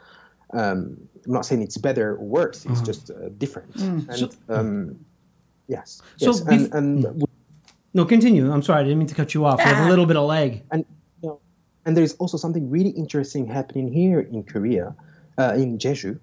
[0.52, 0.78] Um,
[1.26, 3.74] I'm not saying it's better or worse; it's just uh, different.
[4.10, 4.70] And So- um,
[5.66, 7.24] yes, So yes, bef- and and
[7.98, 8.44] No, continue.
[8.54, 9.58] I'm sorry, I didn't mean to cut you off.
[9.58, 10.62] I have a little bit of lag.
[10.70, 10.84] and
[11.22, 11.40] you know,
[11.84, 14.94] and there's also something really interesting happening here in Korea,
[15.38, 16.18] uh, in Jeju.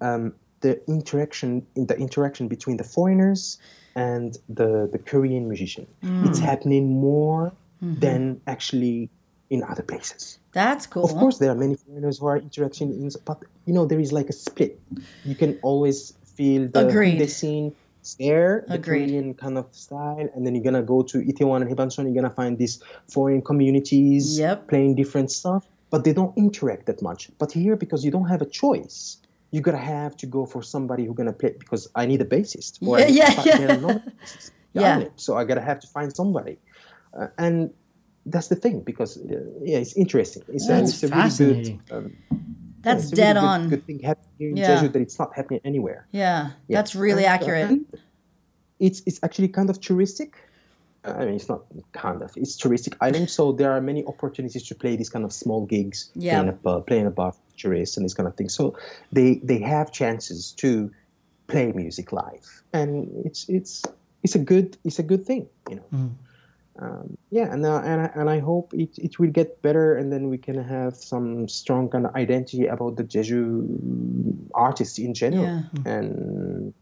[0.00, 3.58] Um, the interaction in the interaction between the foreigners
[3.94, 5.86] and the the Korean musician.
[6.24, 9.10] It's happening more than actually
[9.50, 10.38] in other places.
[10.52, 11.04] That's cool.
[11.04, 14.12] Of course, there are many foreigners who are interacting in, but you know there is
[14.12, 14.80] like a split.
[15.24, 17.18] You can always feel the Agreed.
[17.20, 17.74] the scene
[18.18, 19.08] there, the Agreed.
[19.08, 22.04] Korean kind of style, and then you're gonna go to Itaewon and Haebangchon.
[22.04, 24.68] You're gonna find these foreign communities Yep.
[24.68, 27.30] playing different stuff, but they don't interact that much.
[27.38, 29.18] But here, because you don't have a choice,
[29.50, 32.78] you gotta have to go for somebody who's gonna play because I need a bassist.
[32.86, 33.58] or I Yeah, yeah, yeah.
[33.58, 34.02] there are no
[34.74, 35.04] Yeah.
[35.16, 36.58] So I gotta have to find somebody,
[37.18, 37.70] uh, and
[38.26, 40.42] that's the thing because uh, yeah, it's interesting.
[40.48, 41.96] It's, a- That's it's a really good.
[41.96, 42.16] Um,
[42.82, 43.68] That's a dead really good- on.
[43.70, 44.82] Good thing happening in Yeah.
[44.82, 46.06] Jeju that it's not happening anywhere.
[46.12, 46.76] Yeah, Yeah.
[46.78, 47.70] that's really And, uh, accurate.
[47.70, 47.86] and
[48.78, 50.32] it's it's actually kind of touristic.
[51.04, 52.30] I mean, it's not kind of.
[52.36, 56.10] It's touristic island, so there are many opportunities to play these kind of small gigs,
[56.14, 56.34] Yeah.
[56.34, 58.48] playing a pub, playing a bar for tourists, and this kind of thing.
[58.48, 58.76] So
[59.12, 60.90] they they have chances to
[61.46, 63.82] play music live, and it's it's
[64.22, 66.10] it's a good it's a good thing, you know.
[66.80, 70.12] Um, yeah, and uh, and I, and I hope it, it will get better, and
[70.12, 75.44] then we can have some strong kind of identity about the Jeju artists in general,
[75.44, 75.62] Yeah.
[75.92, 76.74] and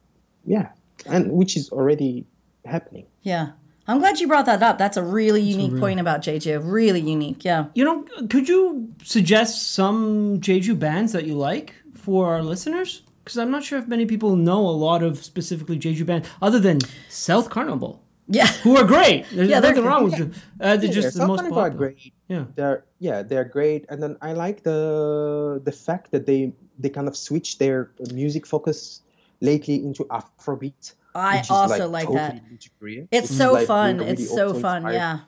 [0.45, 0.69] yeah,
[1.07, 2.27] and which is already
[2.65, 3.07] happening.
[3.23, 3.53] Yeah.
[3.89, 4.79] I'm glad you brought that up.
[4.79, 6.61] That's a really unique point about Jeju.
[6.65, 7.45] Really unique.
[7.45, 7.67] Yeah.
[7.75, 13.03] You know, could you suggest some Jeju bands that you like for our listeners?
[13.23, 16.59] Because I'm not sure if many people know a lot of specifically Jeju bands other
[16.61, 16.79] than
[17.09, 18.47] South Carnival, Yeah.
[18.65, 19.27] who are great.
[19.33, 20.33] There's Yeah, they're- nothing wrong with them.
[20.61, 22.13] Uh, they're Yeah, just the South most Carnival are great.
[22.29, 22.45] Yeah.
[22.57, 27.09] They're yeah, they're great, and then I like the the fact that they they kind
[27.09, 29.03] of switch their music focus
[29.41, 30.95] lately into Afrobeat.
[31.17, 32.81] I also like totally that.
[32.81, 33.09] new.
[33.11, 33.99] It's so like, fun.
[33.99, 35.21] really It's so fun, yeah.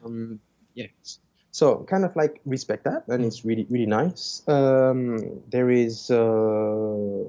[0.75, 1.19] yes.
[1.51, 4.43] So kind of like respect that, and it's really really nice.
[4.47, 6.11] Um, there is.
[6.11, 7.25] Uh,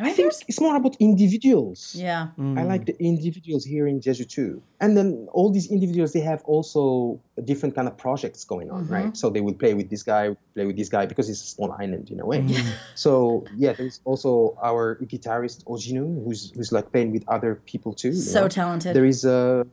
[0.00, 1.94] I I think it's more about individuals.
[1.96, 2.28] Yeah.
[2.38, 4.62] I like the individuals here in Jeju too.
[4.80, 8.94] And then all these individuals, they have also different kind of projects going on, Mm-hmm.
[8.94, 9.16] right?
[9.16, 11.70] So they will play with this guy, play with this guy because it's a small
[11.84, 12.40] island in a way.
[12.94, 18.14] So yeah, there's also our guitarist Ojinu, who's who's like playing with other people too.
[18.14, 18.48] So know?
[18.48, 18.94] talented.
[18.96, 19.64] There is uh,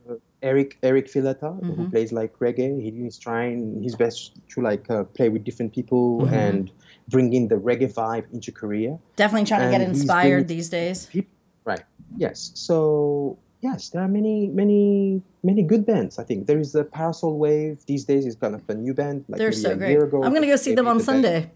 [0.42, 1.72] Eric Eric Fileta Mm-hmm.
[1.76, 2.72] who plays like reggae.
[2.82, 4.20] He's trying his best
[4.52, 6.34] to like uh, play with different people Mm-hmm.
[6.44, 6.70] and
[7.08, 8.98] bring in the reggae vibe into Korea.
[9.16, 11.06] Definitely trying to get inspired these days.
[11.06, 11.28] Peop-
[11.64, 11.84] right
[12.16, 16.82] yes so yes there are many many many good bands i think there is the
[16.82, 19.92] parasol wave these days is kind of a new band like They're so great.
[20.00, 21.50] ago I'm going to go see them on the band- Sunday.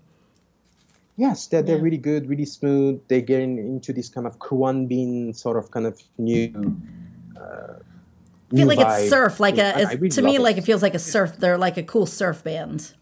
[1.17, 1.83] yes they're, they're Yeah.
[1.83, 5.99] really good really smooth they're getting into this kind of Khruangbin sort of kind of
[6.19, 6.77] new
[7.41, 7.75] uh,
[8.53, 9.75] I feel like it's surf, like a.
[9.79, 11.39] I- It's, really to me, love like it feels like a surf.
[11.39, 12.93] They're like a cool surf band.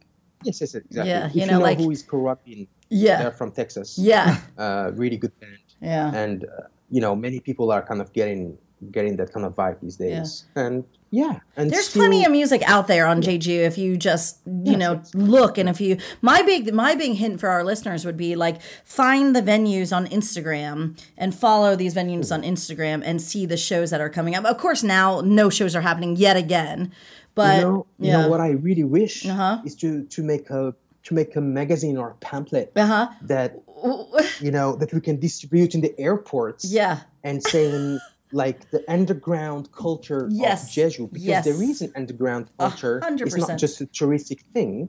[0.42, 2.66] Yes yes exactly Yeah, if you you know, know, like- who is corrupting.
[2.88, 3.22] Yeah.
[3.22, 4.38] they're from texas Yeah.
[4.58, 6.10] uh, really good band Yeah.
[6.14, 8.58] and uh, you know many people are kind of getting
[8.90, 12.62] getting that kind of vibe these days and yeah and There's still- plenty of music
[12.66, 16.72] out there on Jeju if you just you know look and if you my big
[16.72, 21.34] my big hint for our listeners would be like find the venues on Instagram and
[21.34, 24.44] follow these venues on Instagram and see the shows that are coming up.
[24.46, 26.90] Of course now no shows are happening yet again.
[27.34, 29.60] But you know, you know what I really wish Uh-huh.
[29.64, 30.74] is to to make a
[31.04, 33.08] to make a magazine or a pamphlet uh-huh.
[33.22, 33.56] that
[34.40, 37.00] you know that we can distribute in the airports Yeah.
[37.24, 38.00] and saying
[38.32, 40.64] like the underground culture Yes.
[40.64, 41.44] of Jeju because Yes.
[41.44, 43.00] there is an underground culture.
[43.02, 44.88] hundred It's not just a touristic thing.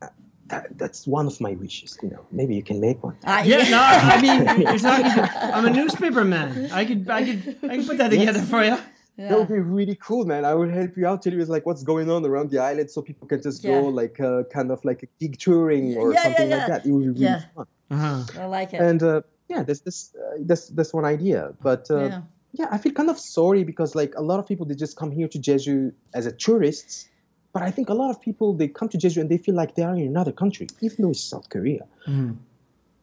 [0.00, 0.08] Uh,
[0.52, 1.96] That, that's one of my wishes.
[2.02, 3.16] You know, maybe you can make one.
[3.24, 3.80] I, Yeah, no,
[4.14, 4.40] I mean,
[4.74, 5.24] it's not even,
[5.56, 6.48] I'm a newspaper man.
[6.80, 8.76] I could, I could, I could put that together for you.
[9.18, 10.44] That would be really cool, man.
[10.44, 13.02] I would help you out, tell you like what's going on around the island, so
[13.02, 13.80] people can just Yeah.
[13.80, 16.56] go like uh, kind of like a gig touring or Yeah, yeah, something yeah.
[16.56, 16.86] like that.
[16.86, 17.42] It would be really Yeah.
[17.54, 17.66] fun.
[17.90, 18.40] Uh-huh.
[18.40, 18.80] I like it.
[18.80, 21.52] And uh, yeah, that's this uh, that's that's one idea.
[21.62, 22.22] But uh, Yeah.
[22.52, 22.68] yeah.
[22.70, 25.28] I feel kind of sorry because like a lot of people they just come here
[25.28, 27.06] to Jeju as a tourists,
[27.52, 29.74] but I think a lot of people they come to Jeju and they feel like
[29.74, 31.84] they are in another country, even though it's South Korea.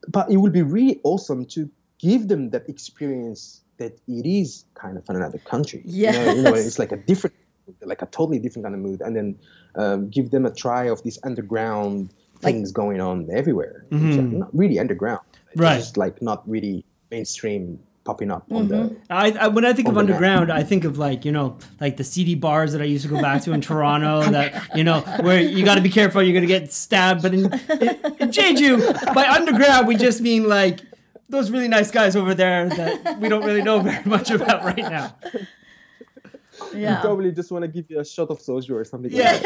[0.08, 4.96] But it would be really awesome to give them that experience that it is kind
[4.96, 5.82] of another country.
[5.84, 7.34] You know, you know, it's like a different,
[7.82, 9.28] like a totally different kind of mood, and then
[9.74, 12.12] um, give them a try of these underground
[12.42, 13.84] Like- things going on everywhere.
[13.90, 15.78] which are Not really underground, It's Right.
[15.78, 18.96] Just like not really mainstream popping up on the.
[19.10, 20.00] I, I when I think of map.
[20.04, 23.10] underground, I think of like you know like the seedy bars that I used to
[23.14, 24.22] go back to in Toronto.
[24.36, 27.20] That you know where you got to be careful, you're gonna get stabbed.
[27.22, 27.88] But in, in,
[28.22, 30.80] in Jeju, by underground, we just mean like
[31.30, 34.76] those really nice guys over there that we don't really know very much about right
[34.78, 35.16] now.
[36.74, 36.96] Yeah.
[36.96, 39.10] You probably just want to give you a shot of soju or something.
[39.10, 39.32] Yeah.
[39.32, 39.42] Like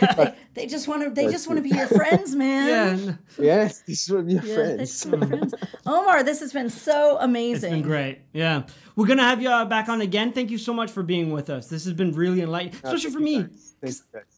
[0.00, 0.14] that.
[0.16, 1.10] But They just want to.
[1.10, 2.68] They That's just want to be your friends, man.
[2.68, 4.90] Yeah, n- yes, this will be your Yeah, they friends.
[4.90, 5.54] just wanna be friends.
[5.84, 7.72] Omar, this has been so amazing.
[7.72, 8.20] it's been great.
[8.32, 8.62] Yeah,
[8.94, 10.32] we're gonna have you uh, back on again.
[10.32, 11.66] Thank you so much for being with us.
[11.68, 13.92] This has been really enlightening, especially thank for you, me.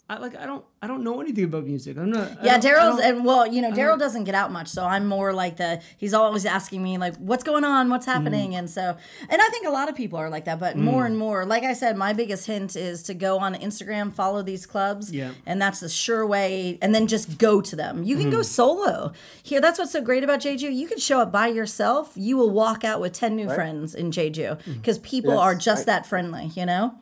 [0.09, 0.19] Guys.
[0.21, 0.41] Thank you, guys.
[0.41, 1.97] I like I don't I don't know anything about music.
[1.99, 2.45] I'm not.
[2.45, 5.57] Yeah, Daryl's and well, you know, Daryl doesn't get out much, so I'm more like
[5.57, 7.91] the he's always asking me like, "What's going on?
[7.91, 8.59] What's happening?" Mm.
[8.59, 8.97] And so,
[9.29, 11.65] and I think a lot of people are like that, but more and more, like
[11.65, 15.33] I said, my biggest hint is to go on Instagram, follow these clubs, Yeah.
[15.47, 18.05] and that's the sure way, and then just go to them.
[18.05, 18.43] You can go Mm-hmm.
[18.45, 19.13] solo.
[19.43, 20.73] Here, that's what's so great about Jeju.
[20.73, 22.13] You can show up by yourself.
[22.15, 24.73] You will walk out with ten new friends in Jeju Mm-hmm.
[24.75, 25.87] because people Yes, are just right.
[25.87, 26.53] that friendly.
[26.55, 26.95] You know.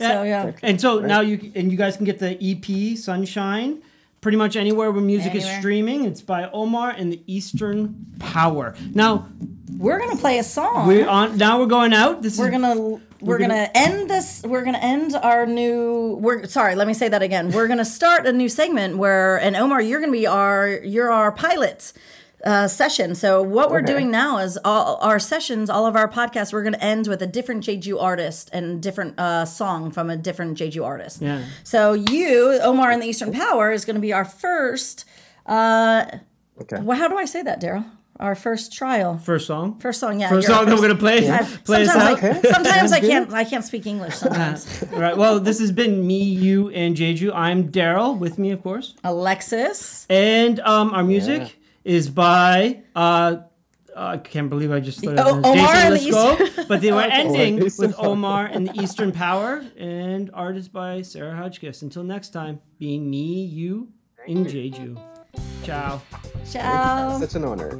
[0.00, 0.52] So yeah.
[0.62, 3.82] And so now you and you guys can get the EP Sunshine
[4.20, 6.04] pretty much anywhere where music is streaming.
[6.04, 8.74] It's by Omar and the Eastern Power.
[8.94, 9.28] Now
[9.76, 10.86] We're gonna play a song.
[10.86, 11.36] we're on.
[11.36, 12.22] Now we're going out.
[12.22, 16.44] This we're is gonna we're, gonna- gonna, end this we're gonna end our new we're
[16.46, 19.80] sorry let me say that again we're gonna start a new segment where and omar
[19.80, 21.92] you're gonna be our you're our pilot
[22.44, 23.86] uh, session so what we're Okay.
[23.92, 27.26] doing now is all our sessions all of our podcasts we're gonna end with a
[27.26, 31.44] different jeju artist and different uh, song from a different jeju artist Yeah.
[31.62, 35.04] so you omar and the eastern power is gonna be our first
[35.46, 36.06] uh
[36.60, 36.80] Okay.
[36.82, 37.84] well, how do i say that daryl
[38.20, 39.78] our first trial first song.
[39.80, 41.28] first song yeah First you're our song that we're gonna play.
[41.30, 42.44] I've- Play us sometimes, out.
[42.46, 43.32] I, sometimes I can't.
[43.32, 44.14] I can't speak English.
[44.16, 44.84] Sometimes.
[44.92, 45.16] right.
[45.16, 47.32] Well, this has been me, you, and Jeju.
[47.34, 48.16] I'm Daryl.
[48.16, 48.94] With me, of course.
[49.02, 50.06] Alexis.
[50.10, 52.82] And um, our music is by.
[52.94, 53.36] Uh,
[53.94, 55.98] I can't believe I just thought Oh, of Omar Jason and the
[56.54, 56.66] Lescaut.
[56.68, 57.70] But they were ending Omar.
[57.78, 61.82] with Omar and the Eastern Power, and art is by Sarah Hodgkiss.
[61.82, 63.88] Until next time, being me, you,
[64.26, 64.98] and Jeju.
[65.62, 66.00] Ciao.
[66.50, 67.18] Ciao.
[67.20, 67.78] Such an honor.